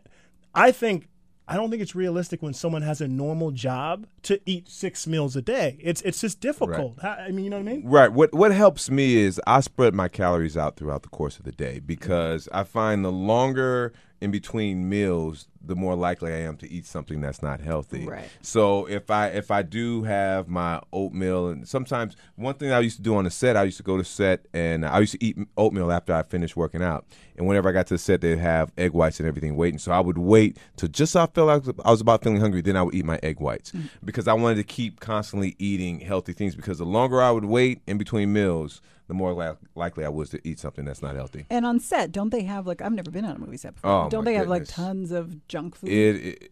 I 0.54 0.72
think 0.72 1.08
I 1.50 1.56
don't 1.56 1.72
think 1.72 1.82
it's 1.82 1.96
realistic 1.96 2.44
when 2.44 2.54
someone 2.54 2.84
has 2.84 3.02
a 3.02 3.08
normal 3.08 3.50
job 3.50 4.06
to 4.24 4.40
eat 4.46 4.70
six 4.70 5.08
meals 5.08 5.36
a 5.36 5.42
day. 5.42 5.80
It's 5.82 6.00
it's 6.04 6.22
just 6.22 6.40
difficult. 6.40 7.00
Right. 7.02 7.20
I 7.20 7.32
mean, 7.32 7.44
you 7.44 7.50
know 7.50 7.58
what 7.58 7.68
I 7.68 7.74
mean? 7.74 7.88
Right. 7.88 8.12
What 8.12 8.36
what 8.36 8.52
helps 8.52 8.92
me 8.92 9.16
is 9.16 9.42
I 9.48 9.62
spread 9.62 9.96
my 9.96 10.10
calories 10.10 10.56
out 10.56 10.76
throughout 10.76 11.02
the 11.02 11.10
course 11.10 11.40
of 11.40 11.46
the 11.46 11.52
day 11.52 11.80
because 11.80 12.48
I 12.52 12.64
find 12.64 13.04
the 13.04 13.12
longer 13.12 13.94
in 14.22 14.32
between 14.32 14.90
meals, 14.90 15.48
the 15.62 15.76
more 15.76 15.96
likely 15.96 16.34
I 16.34 16.40
am 16.40 16.58
to 16.58 16.70
eat 16.70 16.86
something 16.86 17.22
that's 17.22 17.42
not 17.42 17.62
healthy. 17.62 18.06
Right. 18.06 18.30
So 18.42 18.86
if 18.88 19.10
I 19.10 19.28
if 19.28 19.52
I 19.52 19.62
do 19.62 20.04
have 20.04 20.48
my 20.48 20.82
oatmeal, 20.92 21.50
and 21.50 21.68
sometimes 21.68 22.16
one 22.36 22.56
thing 22.56 22.72
I 22.72 22.80
used 22.80 22.98
to 22.98 23.02
do 23.02 23.16
on 23.16 23.24
the 23.24 23.30
set, 23.30 23.56
I 23.56 23.64
used 23.64 23.78
to 23.78 23.84
go 23.84 23.98
to 23.98 24.04
set 24.04 24.46
and 24.54 24.86
I 24.86 25.00
used 25.00 25.14
to 25.14 25.24
eat 25.24 25.38
oatmeal 25.58 25.92
after 25.92 26.14
I 26.14 26.24
finished 26.24 26.58
working 26.58 26.82
out. 26.82 27.06
And 27.38 27.48
whenever 27.48 27.70
I 27.70 27.72
got 27.72 27.88
to 27.88 27.94
the 27.94 28.00
set, 28.00 28.22
they'd 28.22 28.38
have 28.38 28.72
egg 28.78 28.92
whites 28.92 29.20
and 29.20 29.28
everything 29.28 29.56
waiting. 29.56 29.80
So 29.80 29.92
I 29.92 30.00
would 30.00 30.18
wait 30.18 30.58
till 30.76 30.90
just 30.90 31.14
so 31.14 31.22
I 31.22 31.28
felt 31.28 31.48
like 31.48 31.76
I 31.86 31.92
was 31.92 32.02
about 32.02 32.24
feeling 32.24 32.42
hungry. 32.42 32.62
Then 32.62 32.76
I 32.76 32.84
would 32.84 32.96
eat 32.96 33.06
my 33.06 33.20
egg 33.24 33.40
whites 33.40 33.72
mm-hmm. 33.72 33.88
because 34.04 34.28
I 34.28 34.34
wanted 34.34 34.56
to 34.56 34.64
keep 34.64 35.00
constantly 35.00 35.56
eating 35.60 36.00
healthy 36.02 36.34
things. 36.34 36.56
Because 36.56 36.80
the 36.80 36.86
longer 36.86 37.22
I 37.22 37.32
would 37.32 37.46
wait 37.46 37.82
in 37.88 37.98
between 37.98 38.34
meals, 38.34 38.82
the 39.10 39.16
more 39.16 39.34
li- 39.34 39.58
likely 39.76 40.06
I 40.06 40.10
was 40.10 40.30
to 40.30 40.40
eat 40.48 40.60
something 40.60 40.86
that's 40.86 41.02
not 41.02 41.16
healthy. 41.16 41.48
And 41.50 41.66
on 41.66 41.80
set, 41.80 42.12
don't 42.12 42.30
they 42.30 42.44
have 42.44 42.68
like 42.68 42.82
I've 42.82 42.94
never 42.94 43.10
been 43.10 43.26
on 43.26 43.36
a 43.36 43.40
movie 43.40 43.58
set 43.58 43.74
before. 43.74 44.06
Oh, 44.06 44.10
don't 44.10 44.24
they 44.24 44.34
goodness. 44.34 44.42
have 44.42 44.50
like 44.50 44.68
tons 44.68 45.12
of 45.12 45.48
junk 45.48 45.76
food? 45.76 45.90
It, 45.90 46.16
it 46.16 46.52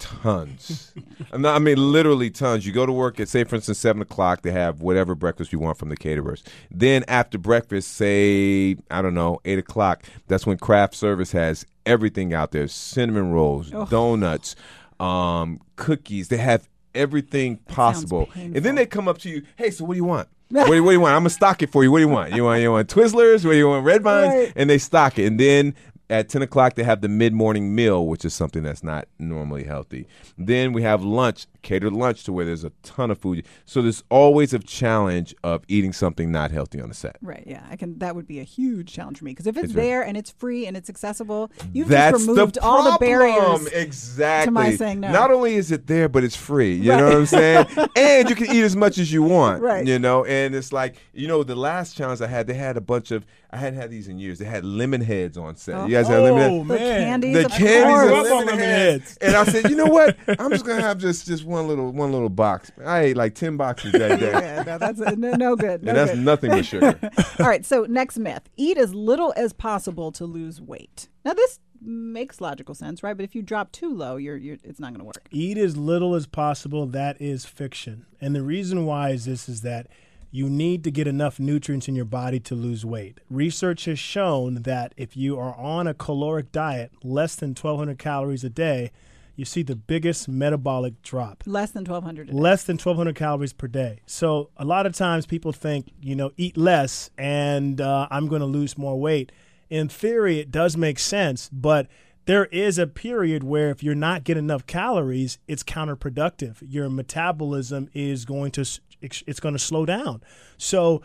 tons. 0.00 0.92
I 1.32 1.58
mean, 1.60 1.76
literally 1.76 2.28
tons. 2.28 2.66
You 2.66 2.72
go 2.72 2.86
to 2.86 2.92
work 2.92 3.20
at 3.20 3.28
say, 3.28 3.44
for 3.44 3.54
instance, 3.54 3.78
seven 3.78 4.02
o'clock. 4.02 4.42
They 4.42 4.50
have 4.50 4.82
whatever 4.82 5.14
breakfast 5.14 5.52
you 5.52 5.60
want 5.60 5.78
from 5.78 5.88
the 5.88 5.96
caterers. 5.96 6.42
Then 6.72 7.04
after 7.06 7.38
breakfast, 7.38 7.92
say 7.92 8.74
I 8.90 9.00
don't 9.00 9.14
know, 9.14 9.38
eight 9.44 9.60
o'clock. 9.60 10.02
That's 10.26 10.44
when 10.44 10.58
craft 10.58 10.96
service 10.96 11.30
has 11.32 11.64
everything 11.86 12.34
out 12.34 12.50
there: 12.50 12.66
cinnamon 12.66 13.30
rolls, 13.30 13.72
oh. 13.72 13.86
donuts, 13.86 14.56
um, 14.98 15.60
cookies. 15.76 16.28
They 16.28 16.38
have 16.38 16.68
everything 16.96 17.58
possible. 17.58 18.28
And 18.34 18.56
then 18.56 18.74
they 18.74 18.86
come 18.86 19.08
up 19.08 19.18
to 19.18 19.28
you, 19.28 19.42
hey, 19.56 19.70
so 19.70 19.84
what 19.84 19.94
do 19.94 19.98
you 19.98 20.04
want? 20.04 20.28
what, 20.48 20.66
do 20.66 20.74
you, 20.74 20.82
what 20.84 20.90
do 20.90 20.94
you 20.94 21.00
want? 21.00 21.14
I'm 21.14 21.20
gonna 21.20 21.30
stock 21.30 21.62
it 21.62 21.72
for 21.72 21.82
you. 21.82 21.90
What 21.90 21.98
do 21.98 22.02
you 22.02 22.08
want? 22.08 22.32
You 22.32 22.44
want 22.44 22.62
you 22.62 22.70
want 22.70 22.88
Twizzlers? 22.88 23.44
What 23.44 23.52
do 23.52 23.58
you 23.58 23.68
want? 23.68 23.84
Red 23.84 24.02
vines? 24.02 24.32
Right. 24.32 24.52
And 24.54 24.70
they 24.70 24.78
stock 24.78 25.18
it, 25.18 25.26
and 25.26 25.40
then 25.40 25.74
at 26.10 26.28
10 26.28 26.42
o'clock 26.42 26.74
they 26.74 26.84
have 26.84 27.00
the 27.00 27.08
mid-morning 27.08 27.74
meal 27.74 28.06
which 28.06 28.24
is 28.24 28.34
something 28.34 28.62
that's 28.62 28.82
not 28.82 29.08
normally 29.18 29.64
healthy. 29.64 30.06
Then 30.36 30.72
we 30.72 30.82
have 30.82 31.02
lunch 31.02 31.46
catered 31.62 31.92
lunch 31.92 32.24
to 32.24 32.32
where 32.32 32.44
there's 32.44 32.64
a 32.64 32.70
ton 32.82 33.10
of 33.10 33.18
food. 33.18 33.44
So 33.64 33.82
there's 33.82 34.04
always 34.08 34.54
a 34.54 34.58
challenge 34.58 35.34
of 35.42 35.64
eating 35.68 35.92
something 35.92 36.30
not 36.30 36.50
healthy 36.50 36.80
on 36.80 36.88
the 36.88 36.94
set. 36.94 37.16
Right 37.22 37.46
yeah 37.46 37.62
i 37.70 37.76
can 37.76 37.98
that 37.98 38.14
would 38.14 38.26
be 38.26 38.40
a 38.40 38.44
huge 38.44 38.92
challenge 38.92 39.18
for 39.18 39.24
me 39.24 39.30
because 39.30 39.46
if 39.46 39.56
it's, 39.56 39.66
it's 39.66 39.74
there 39.74 40.00
right. 40.00 40.08
and 40.08 40.16
it's 40.16 40.30
free 40.30 40.66
and 40.66 40.76
it's 40.76 40.90
accessible 40.90 41.50
you've 41.72 41.88
that's 41.88 42.18
just 42.18 42.28
removed 42.28 42.54
the 42.54 42.62
all 42.62 42.90
the 42.90 42.98
barriers 42.98 43.66
exactly 43.68 44.46
to 44.46 44.50
my 44.50 44.74
saying 44.74 45.00
no. 45.00 45.12
Not 45.12 45.30
only 45.30 45.54
is 45.54 45.70
it 45.70 45.86
there 45.86 46.08
but 46.08 46.24
it's 46.24 46.36
free 46.36 46.74
you 46.74 46.90
right. 46.90 46.98
know 46.98 47.04
what 47.04 47.16
i'm 47.16 47.26
saying? 47.26 47.66
And 47.96 48.28
you 48.28 48.36
can 48.36 48.50
eat 48.54 48.62
as 48.62 48.76
much 48.76 48.98
as 48.98 49.12
you 49.12 49.22
want 49.22 49.62
right. 49.62 49.86
you 49.86 49.98
know? 49.98 50.24
And 50.24 50.54
it's 50.54 50.72
like 50.72 50.96
you 51.12 51.28
know 51.28 51.42
the 51.42 51.54
last 51.54 51.96
challenge 51.96 52.20
i 52.20 52.26
had 52.26 52.46
they 52.46 52.54
had 52.54 52.76
a 52.76 52.80
bunch 52.80 53.10
of 53.10 53.24
I 53.50 53.58
hadn't 53.58 53.78
had 53.78 53.90
these 53.90 54.08
in 54.08 54.18
years. 54.18 54.38
They 54.38 54.44
had 54.44 54.64
lemon 54.64 55.00
heads 55.00 55.38
on 55.38 55.56
set. 55.56 55.76
Oh. 55.76 55.86
You 55.86 55.92
guys 55.92 56.08
had 56.08 56.18
oh, 56.18 56.24
lemon 56.24 56.40
heads? 56.40 56.52
Oh, 56.52 56.64
man. 56.64 57.20
The 57.20 57.32
candies, 57.32 57.42
the 57.42 57.48
candies 57.48 58.02
of 58.02 58.10
lemon, 58.10 58.46
lemon 58.46 58.58
heads. 58.58 59.04
heads. 59.04 59.18
And 59.18 59.36
I 59.36 59.44
said, 59.44 59.70
you 59.70 59.76
know 59.76 59.86
what? 59.86 60.16
I'm 60.40 60.50
just 60.50 60.66
gonna 60.66 60.82
have 60.82 60.98
just 60.98 61.26
just 61.26 61.44
one 61.44 61.68
little 61.68 61.92
one 61.92 62.12
little 62.12 62.28
box. 62.28 62.72
I 62.84 63.00
ate 63.00 63.16
like 63.16 63.34
ten 63.34 63.56
boxes 63.56 63.92
that 63.92 64.20
day. 64.20 64.30
yeah, 64.30 64.62
no, 64.64 64.78
that's 64.78 65.00
a, 65.00 65.16
no, 65.16 65.32
no, 65.32 65.56
good. 65.56 65.82
No 65.82 65.90
and 65.90 65.98
that's 65.98 66.12
good. 66.12 66.24
nothing 66.24 66.50
but 66.50 66.66
sugar. 66.66 66.98
All 67.38 67.46
right. 67.46 67.64
So 67.64 67.86
next 67.88 68.18
myth: 68.18 68.48
eat 68.56 68.78
as 68.78 68.92
little 68.94 69.32
as 69.36 69.52
possible 69.52 70.12
to 70.12 70.24
lose 70.24 70.60
weight. 70.60 71.08
Now 71.24 71.34
this 71.34 71.60
makes 71.80 72.40
logical 72.40 72.74
sense, 72.74 73.02
right? 73.02 73.16
But 73.16 73.24
if 73.24 73.34
you 73.34 73.42
drop 73.42 73.72
too 73.72 73.92
low, 73.94 74.16
you're, 74.16 74.36
you're 74.36 74.56
it's 74.64 74.80
not 74.80 74.90
going 74.90 75.00
to 75.00 75.04
work. 75.04 75.28
Eat 75.30 75.58
as 75.58 75.76
little 75.76 76.14
as 76.14 76.26
possible. 76.26 76.86
That 76.86 77.20
is 77.20 77.44
fiction, 77.44 78.06
and 78.20 78.34
the 78.34 78.42
reason 78.42 78.84
why 78.86 79.10
is 79.10 79.24
this: 79.24 79.48
is 79.48 79.62
that 79.62 79.88
you 80.36 80.50
need 80.50 80.84
to 80.84 80.90
get 80.90 81.06
enough 81.06 81.40
nutrients 81.40 81.88
in 81.88 81.96
your 81.96 82.04
body 82.04 82.38
to 82.38 82.54
lose 82.54 82.84
weight. 82.84 83.20
Research 83.30 83.86
has 83.86 83.98
shown 83.98 84.62
that 84.64 84.92
if 84.94 85.16
you 85.16 85.38
are 85.38 85.54
on 85.56 85.86
a 85.86 85.94
caloric 85.94 86.52
diet, 86.52 86.92
less 87.02 87.36
than 87.36 87.50
1,200 87.50 87.98
calories 87.98 88.44
a 88.44 88.50
day, 88.50 88.90
you 89.34 89.46
see 89.46 89.62
the 89.62 89.74
biggest 89.74 90.28
metabolic 90.28 91.00
drop. 91.00 91.42
Less 91.46 91.70
than 91.70 91.84
1,200 91.84 92.28
a 92.28 92.32
day. 92.32 92.38
Less 92.38 92.64
than 92.64 92.76
1,200 92.76 93.16
calories 93.16 93.54
per 93.54 93.66
day. 93.66 94.00
So 94.04 94.50
a 94.58 94.64
lot 94.66 94.84
of 94.84 94.94
times 94.94 95.24
people 95.24 95.52
think, 95.52 95.90
you 96.02 96.14
know, 96.14 96.32
eat 96.36 96.58
less 96.58 97.08
and 97.16 97.80
uh, 97.80 98.06
I'm 98.10 98.28
going 98.28 98.40
to 98.40 98.46
lose 98.46 98.76
more 98.76 99.00
weight. 99.00 99.32
In 99.70 99.88
theory, 99.88 100.38
it 100.38 100.50
does 100.50 100.76
make 100.76 100.98
sense, 100.98 101.48
but 101.50 101.86
there 102.26 102.46
is 102.46 102.76
a 102.76 102.88
period 102.88 103.44
where 103.44 103.70
if 103.70 103.84
you're 103.84 103.94
not 103.94 104.24
getting 104.24 104.44
enough 104.44 104.66
calories, 104.66 105.38
it's 105.46 105.62
counterproductive. 105.62 106.56
Your 106.60 106.90
metabolism 106.90 107.88
is 107.94 108.24
going 108.24 108.50
to 108.52 108.64
it's 109.00 109.40
going 109.40 109.54
to 109.54 109.58
slow 109.58 109.86
down. 109.86 110.22
So 110.58 111.02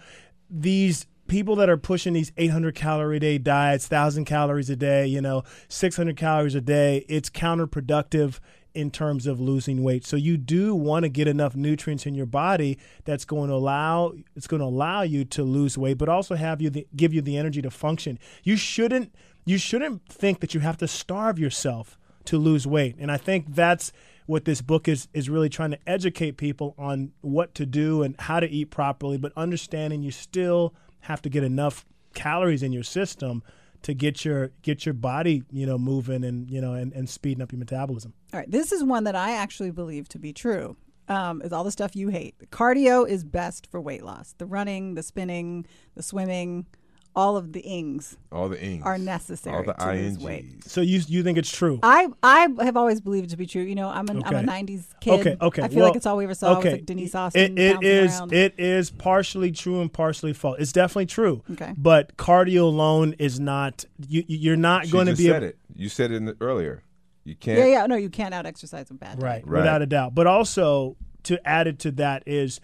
these 0.50 1.08
people 1.28 1.56
that 1.56 1.70
are 1.70 1.78
pushing 1.78 2.14
these 2.14 2.32
800 2.38 2.76
calorie 2.76 3.18
a 3.18 3.20
day 3.20 3.38
diets, 3.38 3.90
1000 3.90 4.26
calories 4.26 4.70
a 4.70 4.76
day, 4.76 5.08
you 5.08 5.22
know, 5.22 5.44
600 5.70 6.18
calories 6.18 6.56
a 6.56 6.62
day, 6.62 7.06
it's 7.08 7.30
counterproductive 7.30 8.40
in 8.74 8.92
terms 8.92 9.28
of 9.28 9.40
losing 9.40 9.84
weight. 9.84 10.06
So 10.06 10.16
you 10.16 10.38
do 10.38 10.76
want 10.76 11.04
to 11.04 11.10
get 11.10 11.28
enough 11.28 11.56
nutrients 11.56 12.06
in 12.06 12.16
your 12.16 12.26
body 12.26 12.78
that's 13.06 13.26
going 13.26 13.50
to 13.50 13.56
allow 13.56 14.14
it's 14.36 14.48
going 14.48 14.62
to 14.62 14.66
allow 14.66 15.02
you 15.02 15.26
to 15.26 15.44
lose 15.44 15.78
weight 15.78 15.98
but 15.98 16.10
also 16.10 16.36
have 16.36 16.62
you 16.62 16.70
the, 16.70 16.88
give 16.96 17.14
you 17.14 17.22
the 17.22 17.38
energy 17.38 17.62
to 17.62 17.70
function. 17.70 18.18
You 18.44 18.56
shouldn't 18.56 19.14
you 19.46 19.58
shouldn't 19.58 20.06
think 20.08 20.40
that 20.40 20.54
you 20.54 20.60
have 20.60 20.78
to 20.78 20.88
starve 20.88 21.40
yourself 21.40 21.98
to 22.26 22.38
lose 22.38 22.68
weight. 22.68 22.96
And 23.00 23.12
I 23.12 23.18
think 23.18 23.56
that's 23.56 23.92
what 24.26 24.46
this 24.46 24.62
book 24.62 24.88
is 24.88 25.08
is 25.14 25.30
really 25.30 25.50
trying 25.50 25.72
to 25.72 25.80
educate 25.88 26.38
people 26.38 26.76
on 26.78 27.12
what 27.22 27.54
to 27.56 27.66
do 27.66 28.04
and 28.04 28.16
how 28.20 28.40
to 28.40 28.50
eat 28.50 28.72
properly, 28.72 29.18
but 29.18 29.32
understanding 29.36 30.02
you 30.02 30.12
still 30.12 30.74
have 31.02 31.22
to 31.22 31.30
get 31.30 31.44
enough 31.44 31.86
calories 32.14 32.62
in 32.64 32.72
your 32.72 32.84
system 32.84 33.44
to 33.84 33.94
get 33.94 34.24
your 34.24 34.52
get 34.62 34.86
your 34.86 34.94
body 34.94 35.44
you 35.52 35.66
know 35.66 35.78
moving 35.78 36.24
and 36.24 36.52
you 36.52 36.62
know 36.62 36.74
and, 36.74 36.94
and 36.94 37.10
speeding 37.10 37.42
up 37.42 37.52
your 37.52 37.60
metabolism. 37.60 38.14
All 38.34 38.40
right. 38.40 38.50
This 38.50 38.72
is 38.72 38.84
one 38.84 39.06
that 39.06 39.16
i 39.16 39.32
actually 39.32 39.72
believe 39.72 40.08
to 40.10 40.20
be 40.20 40.34
true 40.34 40.76
um, 41.08 41.42
is 41.42 41.52
all 41.52 41.64
the 41.64 41.72
stuff 41.72 41.96
you 41.96 42.10
hate. 42.10 42.36
Cardio 42.52 43.08
is 43.08 43.24
best 43.24 43.68
for 43.70 43.82
weight 43.82 44.04
loss. 44.04 44.34
The 44.38 44.46
running 44.46 44.96
the 44.96 45.04
spinning 45.04 45.66
the 45.96 46.04
swimming 46.04 46.68
all 47.16 47.36
of 47.38 47.52
the 47.54 47.60
ings, 47.62 48.18
all 48.32 48.48
the 48.48 48.62
ings 48.62 48.84
are 48.86 48.98
necessary 48.98 49.56
all 49.56 49.64
the 49.64 49.74
to 49.74 49.94
ings. 49.94 50.18
lose 50.18 50.26
weight. 50.26 50.64
So 50.66 50.82
you 50.82 51.02
you 51.08 51.24
think 51.24 51.38
it's 51.38 51.52
true? 51.52 51.80
I 51.84 52.08
I 52.24 52.48
have 52.62 52.78
always 52.78 53.02
believed 53.02 53.28
it 53.28 53.30
to 53.32 53.38
be 53.38 53.46
true. 53.46 53.62
You 53.62 53.76
know, 53.76 53.90
I'm 53.90 54.08
an, 54.08 54.20
okay. 54.20 54.36
I'm 54.36 54.48
a 54.48 54.52
'90s 54.52 54.86
kid. 55.02 55.20
Okay, 55.20 55.38
okay. 55.42 55.64
I 55.64 55.68
feel 55.68 55.78
well, 55.78 55.88
like 55.88 55.96
it's 55.96 56.06
all 56.06 56.18
we 56.18 56.24
ever 56.24 56.34
saw. 56.34 56.58
Okay. 56.58 56.70
Was 56.70 56.74
like 56.74 56.86
Denise 56.86 57.16
Austin. 57.16 57.58
It, 57.58 57.78
it 57.78 57.84
is 57.84 58.20
around. 58.20 58.34
it 58.34 58.56
is 58.58 58.90
partially 58.90 59.52
true 59.52 59.82
and 59.82 59.92
partially 59.92 60.34
false. 60.34 60.58
It's 60.60 60.72
definitely 60.72 61.08
true. 61.08 61.44
Okay. 61.52 61.74
But 61.78 62.16
cardio 62.18 62.62
alone 62.62 63.14
is 63.20 63.40
not. 63.40 63.86
You 64.08 64.24
you're 64.28 64.56
not 64.56 64.90
going 64.90 65.08
to 65.08 65.16
be. 65.16 65.28
Said 65.28 65.44
it. 65.44 65.58
You 65.76 65.90
said 65.90 66.12
it 66.12 66.38
earlier. 66.40 66.84
You 67.24 67.36
can't. 67.36 67.60
Yeah, 67.60 67.66
yeah. 67.66 67.86
No, 67.86 67.96
you 67.96 68.10
can't 68.10 68.34
out 68.34 68.46
exercise 68.46 68.90
a 68.90 68.94
bad. 68.94 69.22
Right, 69.22 69.46
right, 69.46 69.60
without 69.60 69.82
a 69.82 69.86
doubt. 69.86 70.16
But 70.16 70.28
also 70.28 70.96
to 71.24 71.48
add 71.48 71.68
it 71.68 71.80
to 71.80 71.92
that 71.92 72.24
is 72.26 72.60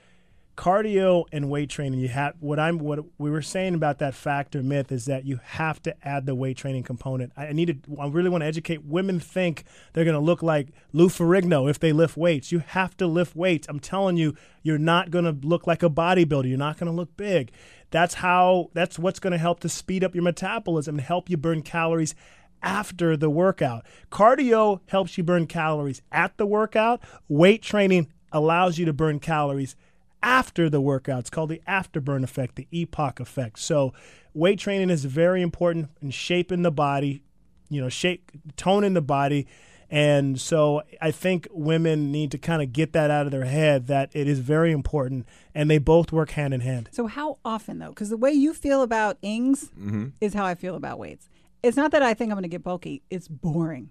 cardio 0.58 1.26
and 1.32 1.50
weight 1.50 1.70
training 1.70 2.00
you 2.00 2.08
have 2.08 2.34
what 2.40 2.60
i'm 2.60 2.80
what 2.80 3.00
we 3.20 3.30
were 3.30 3.44
saying 3.44 3.76
about 3.76 4.00
that 4.00 4.16
factor 4.16 4.64
myth 4.64 4.92
is 4.92 5.06
that 5.06 5.24
you 5.24 5.40
have 5.44 5.80
to 5.82 5.96
add 6.08 6.26
the 6.26 6.34
weight 6.34 6.58
training 6.58 6.84
component. 6.84 7.32
I 7.38 7.54
need 7.54 7.84
to 7.86 7.98
i 8.00 8.08
really 8.08 8.30
want 8.30 8.42
to 8.42 8.48
educate 8.48 8.84
women 8.84 9.20
think 9.20 9.64
they're 9.94 10.04
going 10.04 10.16
to 10.16 10.20
look 10.20 10.42
like 10.42 10.70
lou 10.94 11.10
ferrigno 11.10 11.70
if 11.70 11.80
they 11.80 11.94
lift 11.94 12.18
weights. 12.18 12.52
You 12.52 12.60
have 12.60 12.98
to 12.98 13.08
lift 13.08 13.36
weights. 13.36 13.68
I'm 13.70 13.80
telling 13.80 14.18
you 14.18 14.36
you're 14.64 14.78
not 14.78 15.12
going 15.12 15.26
to 15.26 15.48
look 15.48 15.68
like 15.68 15.84
a 15.84 15.90
bodybuilder. 15.90 16.50
You're 16.50 16.58
not 16.58 16.78
going 16.78 16.92
to 16.92 16.96
look 16.96 17.16
big. 17.18 17.52
That's 17.92 18.16
how 18.16 18.70
that's 18.74 18.98
what's 18.98 19.20
going 19.20 19.32
to 19.32 19.38
help 19.38 19.60
to 19.62 19.70
speed 19.70 20.04
up 20.04 20.16
your 20.16 20.24
metabolism 20.24 20.96
and 20.96 21.06
help 21.06 21.30
you 21.30 21.38
burn 21.38 21.62
calories 21.62 22.16
after 22.64 23.16
the 23.16 23.30
workout. 23.30 23.86
Cardio 24.12 24.80
helps 24.88 25.18
you 25.18 25.24
burn 25.24 25.46
calories 25.46 26.02
at 26.12 26.38
the 26.38 26.46
workout. 26.46 27.02
Weight 27.28 27.62
training 27.62 28.08
allows 28.32 28.78
you 28.78 28.86
to 28.86 28.94
burn 28.94 29.20
calories 29.20 29.76
after 30.22 30.70
the 30.70 30.82
workout. 30.82 31.20
It's 31.20 31.30
called 31.30 31.50
the 31.50 31.62
afterburn 31.68 32.24
effect, 32.24 32.56
the 32.56 32.68
EPOC 32.72 33.20
effect. 33.20 33.60
So, 33.60 33.94
weight 34.34 34.60
training 34.60 34.90
is 34.90 35.06
very 35.06 35.42
important 35.42 35.90
in 36.02 36.12
shaping 36.12 36.62
the 36.62 36.72
body, 36.72 37.24
you 37.70 37.82
know, 37.82 37.90
shape, 37.90 38.32
toning 38.56 38.94
the 38.94 39.02
body. 39.02 39.48
And 39.90 40.40
so 40.40 40.82
I 41.02 41.12
think 41.12 41.48
women 41.52 42.12
need 42.12 42.32
to 42.32 42.38
kind 42.38 42.62
of 42.62 42.74
get 42.74 42.94
that 42.94 43.10
out 43.10 43.26
of 43.26 43.32
their 43.32 43.46
head 43.46 43.88
that 43.88 44.10
it 44.14 44.28
is 44.28 44.40
very 44.40 44.72
important 44.72 45.26
and 45.56 45.70
they 45.70 45.78
both 45.78 46.12
work 46.12 46.32
hand 46.32 46.54
in 46.54 46.62
hand. 46.62 46.90
So, 46.92 47.08
how 47.08 47.38
often 47.46 47.80
though? 47.80 47.90
Because 47.90 48.10
the 48.10 48.18
way 48.18 48.32
you 48.32 48.54
feel 48.54 48.82
about 48.82 49.18
ings 49.22 49.70
mm-hmm. 49.70 50.08
is 50.20 50.34
how 50.34 50.46
I 50.46 50.56
feel 50.56 50.76
about 50.76 51.00
weights. 51.00 51.30
It's 51.64 51.78
not 51.78 51.92
that 51.92 52.04
I 52.04 52.14
think 52.14 52.32
I'm 52.32 52.36
going 52.36 52.44
to 52.44 52.50
get 52.50 52.64
bulky, 52.64 53.02
it's 53.10 53.28
boring. 53.28 53.90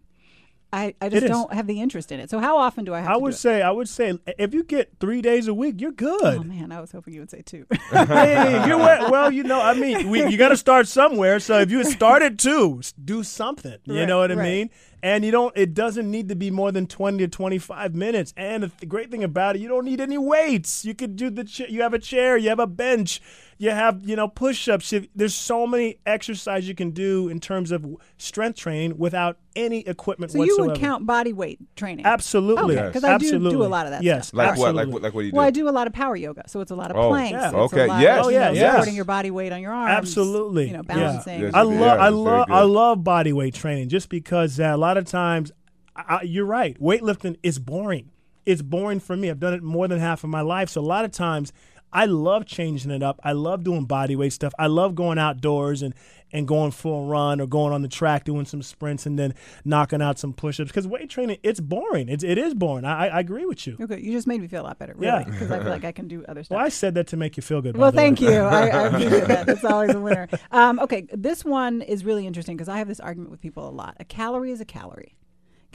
I, 0.72 0.94
I 1.00 1.08
just 1.08 1.26
don't 1.26 1.52
have 1.52 1.66
the 1.66 1.80
interest 1.80 2.10
in 2.12 2.20
it. 2.20 2.28
So 2.28 2.38
how 2.38 2.58
often 2.58 2.84
do 2.84 2.92
I 2.92 3.00
have? 3.00 3.10
I 3.10 3.16
would 3.16 3.34
say 3.34 3.62
I 3.62 3.70
would 3.70 3.88
say 3.88 4.18
if 4.38 4.52
you 4.52 4.64
get 4.64 4.90
three 4.98 5.22
days 5.22 5.48
a 5.48 5.54
week, 5.54 5.80
you're 5.80 5.92
good. 5.92 6.22
Oh 6.22 6.42
man, 6.42 6.72
I 6.72 6.80
was 6.80 6.92
hoping 6.92 7.14
you 7.14 7.20
would 7.20 7.30
say 7.30 7.42
two. 7.42 7.66
hey, 7.90 8.64
you're 8.66 8.76
well. 8.76 9.30
You 9.30 9.44
know, 9.44 9.60
I 9.60 9.74
mean, 9.74 10.10
we, 10.10 10.26
you 10.26 10.36
got 10.36 10.48
to 10.48 10.56
start 10.56 10.88
somewhere. 10.88 11.38
So 11.40 11.60
if 11.60 11.70
you 11.70 11.84
started 11.84 12.38
two, 12.38 12.80
do 13.02 13.22
something. 13.22 13.78
You 13.84 14.00
right, 14.00 14.04
know 14.06 14.18
what 14.18 14.32
I 14.32 14.34
right. 14.34 14.42
mean? 14.44 14.70
And 15.06 15.24
you 15.24 15.30
don't. 15.30 15.56
It 15.56 15.72
doesn't 15.72 16.10
need 16.10 16.30
to 16.30 16.34
be 16.34 16.50
more 16.50 16.72
than 16.72 16.88
twenty 16.88 17.18
to 17.18 17.28
twenty-five 17.28 17.94
minutes. 17.94 18.34
And 18.36 18.64
the 18.64 18.86
great 18.86 19.08
thing 19.08 19.22
about 19.22 19.54
it, 19.54 19.60
you 19.60 19.68
don't 19.68 19.84
need 19.84 20.00
any 20.00 20.18
weights. 20.18 20.84
You 20.84 20.96
could 20.96 21.14
do 21.14 21.30
the. 21.30 21.44
Ch- 21.44 21.68
you 21.68 21.82
have 21.82 21.94
a 21.94 22.00
chair. 22.00 22.36
You 22.36 22.48
have 22.48 22.58
a 22.58 22.66
bench 22.66 23.20
you 23.58 23.70
have 23.70 24.06
you 24.06 24.16
know 24.16 24.28
push-ups 24.28 24.92
there's 25.14 25.34
so 25.34 25.66
many 25.66 25.98
exercises 26.04 26.68
you 26.68 26.74
can 26.74 26.90
do 26.90 27.28
in 27.28 27.40
terms 27.40 27.70
of 27.70 27.86
strength 28.18 28.58
training 28.58 28.96
without 28.98 29.38
any 29.54 29.80
equipment 29.86 30.30
so 30.32 30.38
whatsoever. 30.38 30.62
you 30.62 30.68
would 30.68 30.78
count 30.78 31.06
body 31.06 31.32
weight 31.32 31.58
training 31.74 32.04
absolutely 32.04 32.76
because 32.76 33.02
yes. 33.02 33.04
I 33.04 33.18
do 33.18 33.38
do 33.38 33.62
a 33.62 33.64
lot 33.64 33.86
of 33.86 33.92
that 33.92 34.02
yes 34.02 34.28
stuff. 34.28 34.38
like 34.38 34.48
absolutely. 34.50 34.86
what 34.86 35.02
like, 35.02 35.14
like 35.14 35.14
what 35.14 35.20
do 35.20 35.26
you 35.26 35.30
do 35.32 35.36
well 35.36 35.46
I 35.46 35.50
do 35.50 35.68
a 35.68 35.70
lot 35.70 35.86
of 35.86 35.92
power 35.94 36.16
yoga 36.16 36.44
so 36.46 36.60
it's 36.60 36.70
a 36.70 36.74
lot 36.74 36.90
of 36.90 36.96
oh, 36.96 37.08
planks 37.08 37.32
yeah. 37.32 37.52
okay 37.52 37.86
yes 37.86 38.20
of, 38.20 38.26
oh 38.26 38.28
yeah 38.28 38.48
you 38.50 38.54
know, 38.54 38.60
yes. 38.60 38.72
supporting 38.72 38.94
your 38.94 39.04
body 39.06 39.30
weight 39.30 39.52
on 39.52 39.62
your 39.62 39.72
arms 39.72 39.92
absolutely 39.92 40.66
you 40.66 40.74
know 40.74 40.82
balancing 40.82 41.40
yeah. 41.40 41.50
I 41.54 41.62
love 41.62 42.00
I 42.00 42.08
love 42.08 42.50
I 42.50 42.62
love 42.62 43.02
body 43.02 43.32
weight 43.32 43.54
training 43.54 43.88
just 43.88 44.10
because 44.10 44.60
uh, 44.60 44.64
a 44.64 44.76
lot 44.76 44.95
of 44.96 45.04
times 45.06 45.52
I, 45.94 46.22
you're 46.22 46.46
right. 46.46 46.78
Weightlifting 46.80 47.36
is 47.42 47.58
boring. 47.58 48.10
It's 48.44 48.62
boring 48.62 49.00
for 49.00 49.16
me. 49.16 49.30
I've 49.30 49.40
done 49.40 49.54
it 49.54 49.62
more 49.62 49.88
than 49.88 49.98
half 49.98 50.22
of 50.22 50.30
my 50.30 50.40
life. 50.40 50.68
So 50.68 50.80
a 50.80 50.82
lot 50.82 51.04
of 51.04 51.10
times 51.10 51.52
I 51.92 52.06
love 52.06 52.46
changing 52.46 52.90
it 52.90 53.02
up. 53.02 53.20
I 53.22 53.32
love 53.32 53.64
doing 53.64 53.84
body 53.84 54.16
weight 54.16 54.32
stuff. 54.32 54.52
I 54.58 54.66
love 54.66 54.94
going 54.94 55.18
outdoors 55.18 55.82
and 55.82 55.94
and 56.32 56.46
going 56.48 56.72
for 56.72 57.04
a 57.04 57.06
run 57.06 57.40
or 57.40 57.46
going 57.46 57.72
on 57.72 57.82
the 57.82 57.88
track 57.88 58.24
doing 58.24 58.44
some 58.44 58.60
sprints 58.60 59.06
and 59.06 59.16
then 59.16 59.32
knocking 59.64 60.02
out 60.02 60.18
some 60.18 60.32
push-ups. 60.32 60.70
Because 60.70 60.86
weight 60.86 61.08
training 61.08 61.38
it's 61.42 61.60
boring. 61.60 62.08
It's, 62.08 62.24
it 62.24 62.36
is 62.36 62.52
boring. 62.52 62.84
I, 62.84 63.06
I 63.06 63.20
agree 63.20 63.46
with 63.46 63.66
you. 63.66 63.76
Okay 63.80 64.00
you 64.00 64.12
just 64.12 64.26
made 64.26 64.40
me 64.40 64.48
feel 64.48 64.62
a 64.62 64.64
lot 64.64 64.78
better 64.78 64.94
really 64.96 65.24
because 65.24 65.50
i 65.50 65.58
feel 65.58 65.68
like 65.68 65.84
i 65.84 65.92
can 65.92 66.08
do 66.08 66.24
other 66.28 66.42
stuff 66.44 66.56
well 66.56 66.64
i 66.64 66.68
said 66.68 66.94
that 66.94 67.06
to 67.08 67.16
make 67.16 67.36
you 67.36 67.42
feel 67.42 67.60
good 67.60 67.76
well 67.76 67.90
thank 67.90 68.20
you. 68.20 68.30
I, 68.30 68.68
I, 68.68 68.80
appreciate 68.86 69.26
that. 69.26 69.46
That's 69.46 69.64
always 69.64 69.94
a 69.94 70.00
winner. 70.00 70.28
Um, 70.50 70.78
okay 70.80 71.06
this 71.12 71.44
one 71.44 71.82
is 71.82 72.04
really 72.04 72.26
interesting 72.26 72.56
because 72.56 72.68
i 72.68 72.78
have 72.78 72.88
this 72.88 73.00
argument 73.00 73.30
with 73.30 73.40
people 73.40 73.68
a 73.68 73.70
lot. 73.70 73.96
A 74.00 74.04
calorie 74.04 74.52
is 74.52 74.60
a 74.60 74.64
calorie 74.64 75.14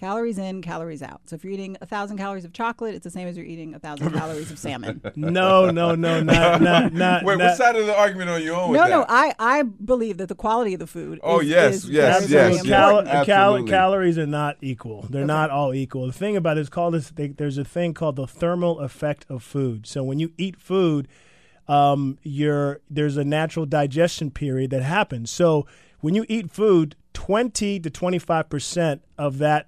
Calories 0.02 0.40
in, 0.40 0.64
calories 0.64 1.04
out. 1.04 1.22
So 1.26 1.36
if 1.36 1.44
you're 1.44 1.54
eating 1.54 1.78
a 1.80 1.86
thousand 1.86 2.18
calories 2.18 2.44
of 2.44 2.54
chocolate, 2.54 2.96
it's 2.96 3.04
the 3.04 3.12
same 3.12 3.28
as 3.28 3.38
you're 3.38 3.46
eating 3.46 3.76
a 3.76 3.80
thousand 3.80 4.12
calories 4.18 4.50
of 4.50 4.58
salmon. 4.58 5.00
No, 5.16 5.70
no, 5.70 5.94
no, 5.94 6.20
not, 6.20 6.60
not, 6.64 6.92
not. 6.92 7.24
Wait, 7.24 7.38
not. 7.38 7.50
what 7.50 7.56
side 7.56 7.76
of 7.76 7.86
the 7.86 7.96
argument 7.96 8.32
are 8.32 8.40
you 8.40 8.56
on? 8.56 8.74
No, 8.74 8.88
no, 8.88 9.06
I, 9.08 9.36
I 9.38 9.62
believe 9.62 10.18
that 10.18 10.28
the 10.28 10.34
quality 10.34 10.74
of 10.74 10.80
the 10.80 10.88
food. 10.88 11.20
Oh 11.22 11.42
is, 11.42 11.50
yes, 11.50 11.76
is 11.76 11.90
yes, 11.92 12.26
very, 12.26 12.54
yes. 12.54 12.66
Very 12.66 12.70
cal- 12.72 13.26
cal- 13.26 13.64
calories 13.64 14.18
are 14.18 14.26
not 14.26 14.58
equal. 14.60 15.06
They're 15.08 15.22
okay. 15.22 15.28
not 15.28 15.52
all 15.52 15.72
equal. 15.72 16.08
The 16.08 16.14
thing 16.14 16.36
about 16.36 16.58
it 16.58 16.62
is 16.62 16.70
called 16.70 16.96
this. 16.96 17.12
They, 17.12 17.28
there's 17.28 17.60
a 17.60 17.64
thing 17.64 17.94
called 17.94 18.16
the 18.16 18.26
thermal 18.26 18.80
effect 18.80 19.28
of 19.30 19.44
food. 19.44 19.86
So 19.86 20.02
when 20.02 20.18
you 20.18 20.34
eat 20.36 20.60
food, 20.60 21.10
um, 21.68 22.18
you're 22.24 22.82
there's 22.90 23.18
a 23.18 23.24
natural 23.24 23.68
digestion 23.68 24.32
period 24.32 24.72
that 24.72 24.82
happens. 24.82 25.30
So 25.30 25.68
when 26.00 26.16
you 26.16 26.26
eat 26.28 26.50
food, 26.50 26.96
20 27.14 27.80
to 27.82 27.90
25 27.92 28.50
percent 28.50 29.04
of 29.20 29.38
that 29.38 29.68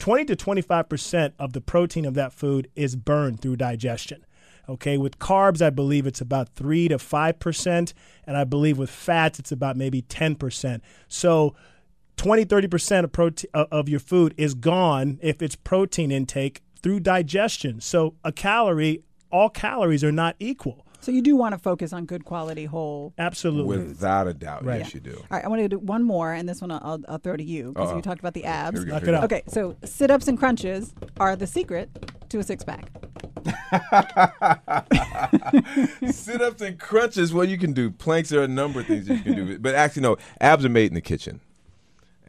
20 0.00 0.24
to 0.24 0.34
25% 0.34 1.34
of 1.38 1.52
the 1.52 1.60
protein 1.60 2.06
of 2.06 2.14
that 2.14 2.32
food 2.32 2.70
is 2.74 2.96
burned 2.96 3.40
through 3.40 3.56
digestion. 3.56 4.24
Okay, 4.68 4.96
with 4.96 5.18
carbs, 5.18 5.60
I 5.60 5.70
believe 5.70 6.06
it's 6.06 6.20
about 6.20 6.48
3 6.54 6.88
to 6.88 6.96
5%, 6.96 7.92
and 8.26 8.36
I 8.36 8.44
believe 8.44 8.78
with 8.78 8.88
fats, 8.88 9.38
it's 9.38 9.52
about 9.52 9.76
maybe 9.76 10.02
10%. 10.02 10.80
So 11.08 11.54
20, 12.16 12.46
30% 12.46 13.04
of, 13.04 13.12
protein, 13.12 13.50
of 13.52 13.88
your 13.88 14.00
food 14.00 14.34
is 14.36 14.54
gone 14.54 15.18
if 15.22 15.42
it's 15.42 15.56
protein 15.56 16.10
intake 16.10 16.62
through 16.82 17.00
digestion. 17.00 17.80
So 17.80 18.14
a 18.24 18.32
calorie, 18.32 19.02
all 19.30 19.50
calories 19.50 20.02
are 20.02 20.12
not 20.12 20.34
equal. 20.38 20.86
So 21.00 21.12
you 21.12 21.22
do 21.22 21.34
want 21.34 21.54
to 21.54 21.58
focus 21.58 21.92
on 21.92 22.04
good 22.04 22.24
quality 22.24 22.66
whole. 22.66 23.14
Absolutely, 23.18 23.78
without 23.78 24.28
a 24.28 24.34
doubt. 24.34 24.64
Right. 24.64 24.80
Yes, 24.80 24.94
you 24.94 25.00
do. 25.00 25.16
All 25.16 25.24
right, 25.30 25.44
I 25.44 25.48
want 25.48 25.62
to 25.62 25.68
do 25.68 25.78
one 25.78 26.04
more, 26.04 26.32
and 26.32 26.48
this 26.48 26.60
one 26.60 26.70
I'll, 26.70 27.00
I'll 27.08 27.18
throw 27.18 27.36
to 27.36 27.42
you 27.42 27.72
because 27.72 27.94
you 27.94 28.02
talked 28.02 28.20
about 28.20 28.34
the 28.34 28.44
abs. 28.44 28.84
Knock 28.84 29.04
it 29.04 29.14
out. 29.14 29.24
Okay, 29.24 29.42
so 29.48 29.76
sit 29.84 30.10
ups 30.10 30.28
and 30.28 30.38
crunches 30.38 30.94
are 31.18 31.36
the 31.36 31.46
secret 31.46 31.88
to 32.28 32.38
a 32.38 32.42
six 32.42 32.62
pack. 32.62 32.90
sit 36.10 36.42
ups 36.42 36.60
and 36.60 36.78
crunches. 36.78 37.32
Well, 37.32 37.46
you 37.46 37.56
can 37.56 37.72
do 37.72 37.90
planks. 37.90 38.28
There 38.28 38.40
are 38.40 38.44
a 38.44 38.48
number 38.48 38.80
of 38.80 38.86
things 38.86 39.06
that 39.06 39.16
you 39.16 39.22
can 39.22 39.34
do, 39.34 39.58
but 39.58 39.74
actually, 39.74 40.02
no. 40.02 40.18
Abs 40.40 40.66
are 40.66 40.68
made 40.68 40.90
in 40.90 40.94
the 40.94 41.00
kitchen 41.00 41.40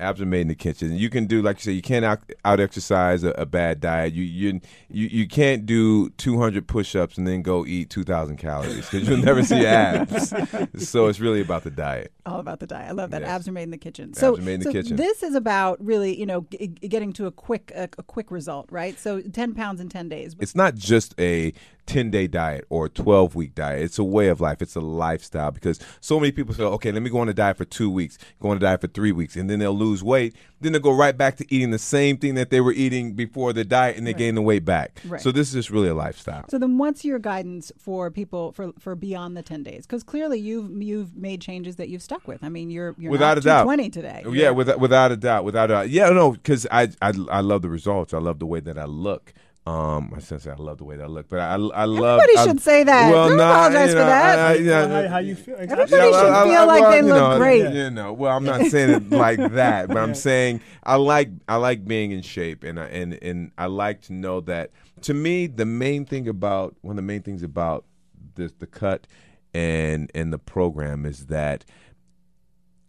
Abs 0.01 0.21
are 0.21 0.25
made 0.25 0.41
in 0.41 0.47
the 0.47 0.55
kitchen. 0.55 0.95
You 0.95 1.09
can 1.09 1.25
do 1.25 1.41
like 1.41 1.57
you 1.57 1.63
say. 1.63 1.71
You 1.71 1.81
can't 1.81 2.03
out, 2.03 2.19
out 2.43 2.59
exercise 2.59 3.23
a, 3.23 3.29
a, 3.31 3.45
bad 3.45 3.79
diet. 3.79 4.13
You, 4.13 4.23
you 4.23 4.61
you 4.89 5.07
you 5.07 5.27
can't 5.27 5.65
do 5.65 6.09
200 6.11 6.67
push-ups 6.67 7.17
and 7.17 7.27
then 7.27 7.41
go 7.41 7.65
eat 7.65 7.89
2,000 7.89 8.37
calories 8.37 8.89
because 8.89 9.07
you'll 9.07 9.17
never 9.17 9.43
see 9.43 9.65
abs. 9.65 10.33
so 10.77 11.07
it's 11.07 11.19
really 11.19 11.41
about 11.41 11.63
the 11.63 11.71
diet. 11.71 12.11
All 12.25 12.39
about 12.39 12.59
the 12.59 12.67
diet. 12.67 12.89
I 12.89 12.91
love 12.91 13.11
that. 13.11 13.21
Yes. 13.21 13.29
Abs 13.29 13.47
are 13.47 13.51
made 13.51 13.63
in 13.63 13.71
the 13.71 13.77
kitchen. 13.77 14.09
Abs 14.09 14.19
so, 14.19 14.37
are 14.37 14.41
made 14.41 14.55
in 14.55 14.61
so 14.63 14.71
the 14.71 14.81
kitchen. 14.81 14.95
this 14.95 15.23
is 15.23 15.35
about 15.35 15.83
really, 15.83 16.17
you 16.17 16.25
know, 16.25 16.45
g- 16.51 16.67
getting 16.67 17.13
to 17.13 17.27
a 17.27 17.31
quick 17.31 17.71
a, 17.75 17.83
a 17.97 18.03
quick 18.03 18.31
result, 18.31 18.67
right? 18.71 18.99
So 18.99 19.21
10 19.21 19.53
pounds 19.53 19.79
in 19.79 19.89
10 19.89 20.09
days. 20.09 20.35
It's 20.39 20.55
not 20.55 20.75
just 20.75 21.13
a 21.19 21.53
10 21.85 22.11
day 22.11 22.27
diet 22.27 22.65
or 22.69 22.85
a 22.85 22.89
12 22.89 23.35
week 23.35 23.55
diet. 23.55 23.81
It's 23.81 23.99
a 23.99 24.03
way 24.03 24.27
of 24.27 24.41
life. 24.41 24.61
It's 24.61 24.75
a 24.75 24.81
lifestyle 24.81 25.51
because 25.51 25.79
so 25.99 26.19
many 26.19 26.31
people 26.31 26.53
say, 26.53 26.63
okay, 26.63 26.91
let 26.91 27.01
me 27.01 27.09
go 27.09 27.19
on 27.19 27.29
a 27.29 27.33
diet 27.33 27.57
for 27.57 27.65
two 27.65 27.89
weeks, 27.89 28.17
go 28.39 28.49
on 28.49 28.57
a 28.57 28.59
diet 28.59 28.81
for 28.81 28.87
three 28.87 29.11
weeks, 29.11 29.35
and 29.35 29.49
then 29.49 29.59
they'll 29.59 29.73
lose 29.73 30.03
weight. 30.03 30.35
Then 30.59 30.73
they'll 30.73 30.81
go 30.81 30.93
right 30.93 31.17
back 31.17 31.37
to 31.37 31.53
eating 31.53 31.71
the 31.71 31.79
same 31.79 32.17
thing 32.17 32.35
that 32.35 32.51
they 32.51 32.61
were 32.61 32.71
eating 32.71 33.13
before 33.13 33.51
the 33.51 33.65
diet 33.65 33.97
and 33.97 34.05
they 34.05 34.11
right. 34.11 34.19
gain 34.19 34.35
the 34.35 34.41
weight 34.41 34.63
back. 34.63 34.99
Right. 35.05 35.19
So 35.19 35.31
this 35.31 35.49
is 35.49 35.53
just 35.55 35.69
really 35.71 35.89
a 35.89 35.95
lifestyle. 35.95 36.45
So 36.49 36.59
then 36.59 36.77
what's 36.77 37.03
your 37.03 37.19
guidance 37.19 37.71
for 37.77 38.11
people 38.11 38.51
for, 38.51 38.71
for 38.79 38.95
beyond 38.95 39.35
the 39.35 39.41
10 39.41 39.63
days? 39.63 39.87
Because 39.87 40.03
clearly 40.03 40.39
you've 40.39 40.69
you've 40.81 41.15
made 41.15 41.41
changes 41.41 41.77
that 41.77 41.89
you've 41.89 42.03
stuck 42.03 42.27
with. 42.27 42.43
I 42.43 42.49
mean, 42.49 42.69
you're, 42.69 42.95
you're 42.97 43.11
without 43.11 43.37
a 43.37 43.41
doubt. 43.41 43.63
20 43.63 43.89
today. 43.89 44.21
Yeah, 44.25 44.31
yeah, 44.31 44.49
without, 44.51 44.79
without 44.79 45.11
a 45.11 45.17
doubt. 45.17 45.43
Without 45.43 45.71
a 45.71 45.73
doubt. 45.73 45.89
Yeah, 45.89 46.09
no, 46.09 46.31
because 46.31 46.67
I, 46.69 46.89
I, 47.01 47.13
I 47.31 47.41
love 47.41 47.63
the 47.63 47.69
results. 47.69 48.13
I 48.13 48.19
love 48.19 48.39
the 48.39 48.45
way 48.45 48.59
that 48.59 48.77
I 48.77 48.85
look. 48.85 49.33
Um, 49.67 50.11
I 50.15 50.19
said 50.19 50.47
I 50.47 50.55
love 50.55 50.79
the 50.79 50.85
way 50.85 50.97
that 50.97 51.03
I 51.03 51.07
look, 51.07 51.29
but 51.29 51.39
I, 51.39 51.53
I 51.53 51.85
love. 51.85 52.19
Everybody 52.19 52.37
I, 52.37 52.45
should 52.47 52.61
say 52.61 52.83
that. 52.83 53.11
Well, 53.11 53.29
Don't 53.29 53.37
nah, 53.37 53.51
apologize 53.51 53.89
you 53.89 53.95
know, 53.95 54.01
for 54.01 54.07
that. 54.07 54.39
I, 54.39 54.51
I, 54.51 54.53
yeah, 54.55 54.85
well, 54.85 55.03
how, 55.03 55.09
how, 55.09 55.17
you 55.19 55.35
feel? 55.35 55.55
Exactly. 55.55 55.83
Everybody 55.83 56.11
yeah, 56.11 56.43
should 56.43 56.51
feel 56.51 56.67
like 56.67 56.91
they 56.91 57.01
look 57.03 57.15
know, 57.15 57.37
great. 57.37 57.73
You 57.73 57.89
know, 57.91 58.13
well, 58.13 58.35
I'm 58.35 58.43
not 58.43 58.65
saying 58.65 58.89
it 58.89 59.09
like 59.11 59.37
that, 59.51 59.89
but 59.89 59.97
I'm 59.97 60.15
saying 60.15 60.61
I 60.81 60.95
like 60.95 61.29
I 61.47 61.57
like 61.57 61.85
being 61.85 62.11
in 62.11 62.23
shape, 62.23 62.63
and 62.63 62.79
I, 62.79 62.85
and 62.85 63.19
and 63.21 63.51
I 63.57 63.67
like 63.67 64.01
to 64.03 64.13
know 64.13 64.41
that. 64.41 64.71
To 65.03 65.13
me, 65.13 65.45
the 65.45 65.65
main 65.65 66.05
thing 66.05 66.27
about 66.27 66.75
one 66.81 66.93
of 66.93 66.95
the 66.97 67.03
main 67.03 67.21
things 67.21 67.43
about 67.43 67.85
this 68.33 68.51
the 68.57 68.67
cut 68.67 69.05
and 69.53 70.09
and 70.15 70.33
the 70.33 70.39
program 70.39 71.05
is 71.05 71.27
that 71.27 71.65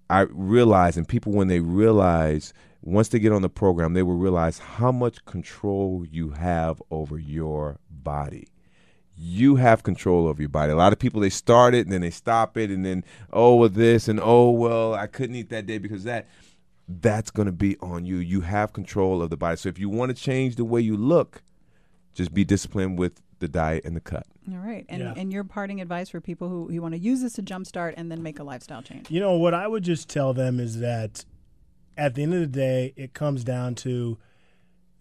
I 0.09 0.23
realize, 0.31 0.97
and 0.97 1.07
people 1.07 1.33
when 1.33 1.49
they 1.49 1.61
realize 1.61 2.55
once 2.83 3.09
they 3.09 3.21
get 3.21 3.33
on 3.33 3.43
the 3.43 3.49
program, 3.49 3.95
they 3.95 4.03
will 4.03 4.17
realize 4.17 4.59
how 4.59 4.91
much 4.91 5.25
control 5.25 6.05
you 6.11 6.31
have 6.31 6.83
over 6.91 7.19
your 7.19 7.79
body. 7.89 8.49
You 9.17 9.57
have 9.57 9.85
control 9.85 10.27
over 10.27 10.43
your 10.43 10.49
body. 10.49 10.73
A 10.73 10.77
lot 10.77 10.93
of 10.93 10.99
people 10.99 11.21
they 11.21 11.31
start 11.31 11.75
it 11.75 11.87
and 11.87 11.93
then 11.93 12.01
they 12.01 12.11
stop 12.11 12.57
it 12.57 12.71
and 12.71 12.85
then 12.85 13.05
oh 13.33 13.57
with 13.57 13.75
this 13.75 14.09
and 14.09 14.19
oh 14.21 14.51
well 14.51 14.95
I 14.95 15.07
couldn't 15.07 15.37
eat 15.37 15.51
that 15.51 15.67
day 15.67 15.79
because 15.79 16.05
that 16.05 16.27
that's 16.89 17.31
going 17.31 17.47
to 17.47 17.53
be 17.53 17.77
on 17.79 18.05
you. 18.05 18.17
You 18.17 18.41
have 18.41 18.73
control 18.73 19.23
of 19.23 19.31
the 19.31 19.37
body. 19.37 19.57
So 19.57 19.69
if 19.69 19.79
you 19.79 19.89
want 19.89 20.15
to 20.15 20.21
change 20.21 20.57
the 20.57 20.65
way 20.65 20.81
you 20.81 20.97
look, 20.97 21.43
just 22.15 22.35
be 22.35 22.45
disciplined 22.45 22.99
with 22.99 23.23
the 23.39 23.49
diet 23.49 23.85
and 23.85 23.95
the 23.95 24.01
cut. 24.01 24.27
All 24.51 24.59
right. 24.59 24.85
And 24.89 25.03
yeah. 25.03 25.15
and 25.17 25.33
your 25.33 25.45
parting 25.45 25.81
advice 25.81 26.09
for 26.09 26.21
people 26.21 26.49
who, 26.49 26.67
who 26.69 26.83
want 26.83 26.95
to 26.95 27.01
use 27.01 27.23
this 27.23 27.35
to 27.35 27.43
jumpstart 27.43 27.95
and 27.97 28.11
then 28.11 28.23
make 28.23 28.41
a 28.41 28.45
lifestyle 28.45 28.83
change. 28.83 29.09
You 29.11 29.21
know, 29.21 29.37
what 29.37 29.55
I 29.55 29.69
would 29.69 29.85
just 29.85 30.09
tell 30.09 30.35
them 30.35 30.59
is 30.59 30.81
that 30.81 31.25
at 31.97 32.15
the 32.15 32.23
end 32.23 32.35
of 32.35 32.41
the 32.41 32.47
day, 32.47 32.93
it 32.97 33.15
comes 33.15 33.45
down 33.45 33.75
to 33.77 34.19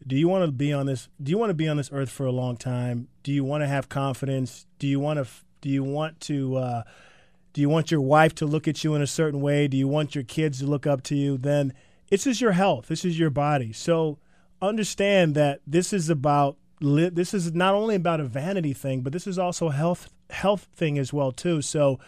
do 0.05 0.15
you 0.15 0.27
want 0.27 0.45
to 0.45 0.51
be 0.51 0.73
on 0.73 0.87
this 0.87 1.09
do 1.21 1.29
you 1.29 1.37
want 1.37 1.51
to 1.51 1.55
be 1.55 1.67
on 1.67 1.77
this 1.77 1.89
earth 1.93 2.09
for 2.09 2.25
a 2.25 2.31
long 2.31 2.57
time? 2.57 3.07
Do 3.23 3.31
you 3.31 3.43
want 3.43 3.61
to 3.61 3.67
have 3.67 3.89
confidence? 3.89 4.65
Do 4.79 4.87
you 4.87 4.99
want 4.99 5.23
to 5.23 5.31
do 5.61 5.69
you 5.69 5.83
want 5.83 6.19
to 6.21 6.57
uh, 6.57 6.83
do 7.53 7.61
you 7.61 7.69
want 7.69 7.91
your 7.91 8.01
wife 8.01 8.33
to 8.35 8.45
look 8.45 8.67
at 8.67 8.83
you 8.83 8.95
in 8.95 9.01
a 9.01 9.07
certain 9.07 9.41
way? 9.41 9.67
Do 9.67 9.77
you 9.77 9.87
want 9.87 10.15
your 10.15 10.23
kids 10.23 10.59
to 10.59 10.65
look 10.65 10.87
up 10.87 11.03
to 11.03 11.15
you? 11.15 11.37
Then 11.37 11.73
this 12.09 12.25
is 12.25 12.41
your 12.41 12.53
health. 12.53 12.87
This 12.87 13.05
is 13.05 13.19
your 13.19 13.29
body. 13.29 13.73
So 13.73 14.17
understand 14.61 15.35
that 15.35 15.61
this 15.67 15.93
is 15.93 16.09
about 16.09 16.57
this 16.79 17.33
is 17.33 17.53
not 17.53 17.75
only 17.75 17.95
about 17.95 18.19
a 18.19 18.25
vanity 18.25 18.73
thing, 18.73 19.01
but 19.01 19.13
this 19.13 19.27
is 19.27 19.37
also 19.37 19.67
a 19.67 19.73
health 19.73 20.09
health 20.31 20.67
thing 20.73 20.97
as 20.97 21.13
well 21.13 21.31
too. 21.31 21.61
So 21.61 21.99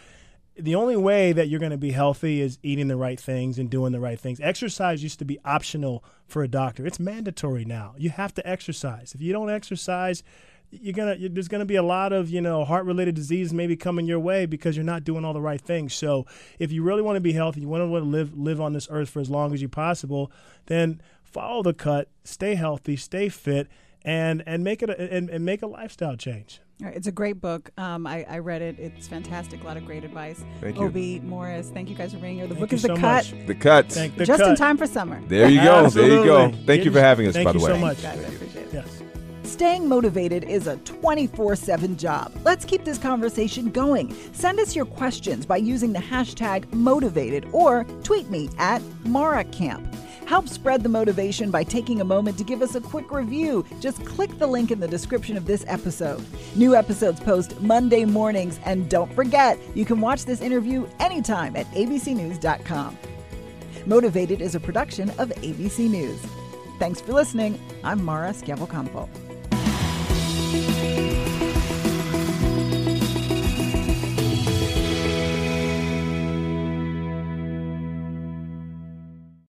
the 0.56 0.76
only 0.76 0.96
way 0.96 1.32
that 1.34 1.50
you're 1.50 1.60
going 1.60 1.72
to 1.72 1.78
be 1.78 1.92
healthy 1.92 2.42
is 2.42 2.60
eating 2.62 2.88
the 2.88 2.96
right 2.96 3.20
things 3.20 3.58
and 3.58 3.70
doing 3.70 3.92
the 3.92 4.00
right 4.00 4.20
things. 4.20 4.40
Exercise 4.40 5.02
used 5.02 5.20
to 5.20 5.26
be 5.26 5.40
optional 5.44 6.04
for 6.28 6.44
a 6.44 6.48
doctor. 6.48 6.86
It's 6.86 7.00
mandatory 7.00 7.66
now. 7.66 7.96
You 7.98 8.12
have 8.12 8.34
to 8.36 8.48
exercise. 8.48 9.16
If 9.16 9.22
you 9.22 9.34
don't 9.34 9.50
exercise, 9.50 10.24
you're 10.70 10.94
gonna 10.94 11.16
there's 11.30 11.48
gonna 11.48 11.66
be 11.66 11.76
a 11.76 11.84
lot 11.84 12.14
of 12.14 12.30
you 12.30 12.42
know 12.42 12.66
heart 12.66 12.86
related 12.86 13.14
disease 13.14 13.54
maybe 13.54 13.76
coming 13.76 14.08
your 14.08 14.20
way 14.20 14.46
because 14.46 14.76
you're 14.76 14.84
not 14.84 15.04
doing 15.04 15.24
all 15.26 15.34
the 15.34 15.42
right 15.42 15.62
things. 15.62 15.94
So 15.94 16.26
if 16.60 16.72
you 16.72 16.84
really 16.84 17.02
want 17.02 17.16
to 17.16 17.22
be 17.22 17.34
healthy, 17.34 17.62
you 17.62 17.68
want 17.68 17.82
to 17.82 18.00
live 18.00 18.38
live 18.38 18.62
on 18.62 18.74
this 18.74 18.88
earth 18.90 19.10
for 19.10 19.20
as 19.20 19.30
long 19.30 19.54
as 19.54 19.62
you 19.62 19.70
possible, 19.70 20.32
then 20.68 21.02
follow 21.24 21.64
the 21.64 21.74
cut, 21.74 22.10
stay 22.24 22.56
healthy, 22.56 22.96
stay 22.96 23.30
fit, 23.30 23.68
and 24.04 24.44
and 24.46 24.64
make 24.64 24.82
it 24.82 24.90
a, 24.90 25.14
and, 25.14 25.30
and 25.30 25.46
make 25.46 25.62
a 25.62 25.68
lifestyle 25.68 26.16
change. 26.16 26.60
It's 26.90 27.08
a 27.08 27.12
great 27.12 27.40
book. 27.42 27.70
Um, 27.78 28.06
I, 28.06 28.26
I, 28.30 28.40
read 28.40 28.62
it. 28.62 28.80
It's 28.80 29.08
fantastic. 29.08 29.64
A 29.64 29.66
lot 29.66 29.78
of 29.78 29.86
great 29.86 30.04
advice. 30.04 30.44
Thank 30.62 30.78
you. 30.78 30.84
Obi 30.84 31.20
Morris, 31.22 31.70
thank 31.70 31.90
you 31.90 31.96
guys 31.96 32.14
for 32.14 32.20
being 32.20 32.36
here. 32.36 32.48
The 32.48 32.56
thank 32.56 32.70
book 32.70 32.74
is 32.74 32.82
so 32.82 32.90
The 32.90 33.00
Cut. 33.00 33.34
Much. 33.34 33.48
The 33.48 33.56
Cut. 33.56 33.90
The 33.90 34.26
Just 34.26 34.42
cut. 34.42 34.50
in 34.50 34.56
time 34.56 34.78
for 34.78 34.88
summer. 34.88 35.22
There 35.28 35.50
you 35.50 35.62
go. 35.62 35.86
Absolutely. 35.86 36.16
There 36.16 36.20
you 36.20 36.26
go. 36.26 36.52
Thank 36.52 36.66
Get 36.66 36.86
you 36.86 36.92
for 36.92 37.00
having 37.00 37.28
us, 37.28 37.34
thank 37.34 37.46
by 37.46 37.54
the 37.54 37.60
you 37.60 37.66
way. 37.66 37.72
so 37.72 37.78
much. 37.78 38.02
Guys, 38.02 38.20
I 38.20 38.24
appreciate 38.24 38.68
it. 38.68 38.74
Yes. 38.74 39.04
Staying 39.44 39.88
motivated 39.88 40.46
is 40.46 40.68
a 40.68 40.78
24 40.78 41.56
7 41.56 41.96
job. 41.98 42.32
Let's 42.44 42.66
keep 42.66 42.84
this 42.86 42.98
conversation 42.98 43.70
going. 43.70 44.16
Send 44.34 44.60
us 44.60 44.76
your 44.76 44.86
questions 44.86 45.46
by 45.46 45.58
using 45.58 45.94
the 45.94 46.00
hashtag 46.00 46.72
motivated 46.74 47.48
or 47.52 47.84
tweet 48.04 48.30
me 48.30 48.50
at 48.58 48.82
MaraCamp. 49.04 49.96
Help 50.26 50.48
spread 50.48 50.84
the 50.84 50.90
motivation 50.90 51.52
by 51.52 51.64
taking 51.64 52.02
a 52.02 52.06
moment 52.06 52.38
to 52.38 52.44
give 52.44 52.62
us 52.62 52.76
a 52.76 52.82
quick 52.82 53.12
review. 53.12 53.66
Just 53.80 54.06
click 54.06 54.38
the 54.40 54.48
link 54.48 54.72
in 54.72 54.80
the 54.80 54.88
description 54.88 55.36
of 55.38 55.46
this 55.46 55.66
episode. 55.68 56.26
New 56.56 56.76
episodes 56.76 57.20
post 57.20 57.60
Monday 57.62 58.06
mornings, 58.06 58.60
and 58.66 58.90
don't 58.90 59.14
forget, 59.14 59.60
you 59.76 59.86
can 59.86 60.00
watch 60.00 60.26
this 60.26 60.42
interview 60.42 60.88
anytime 61.00 61.56
at 61.56 61.68
abcnews.com. 61.72 62.98
Motivated 63.86 64.42
is 64.42 64.56
a 64.56 64.60
production 64.60 65.10
of 65.12 65.30
ABC 65.30 65.90
News. 65.90 66.22
Thanks 66.80 67.02
for 67.02 67.14
listening. 67.14 67.60
I'm 67.84 68.04
Mara 68.04 68.32
Schiavocampo. 68.32 69.10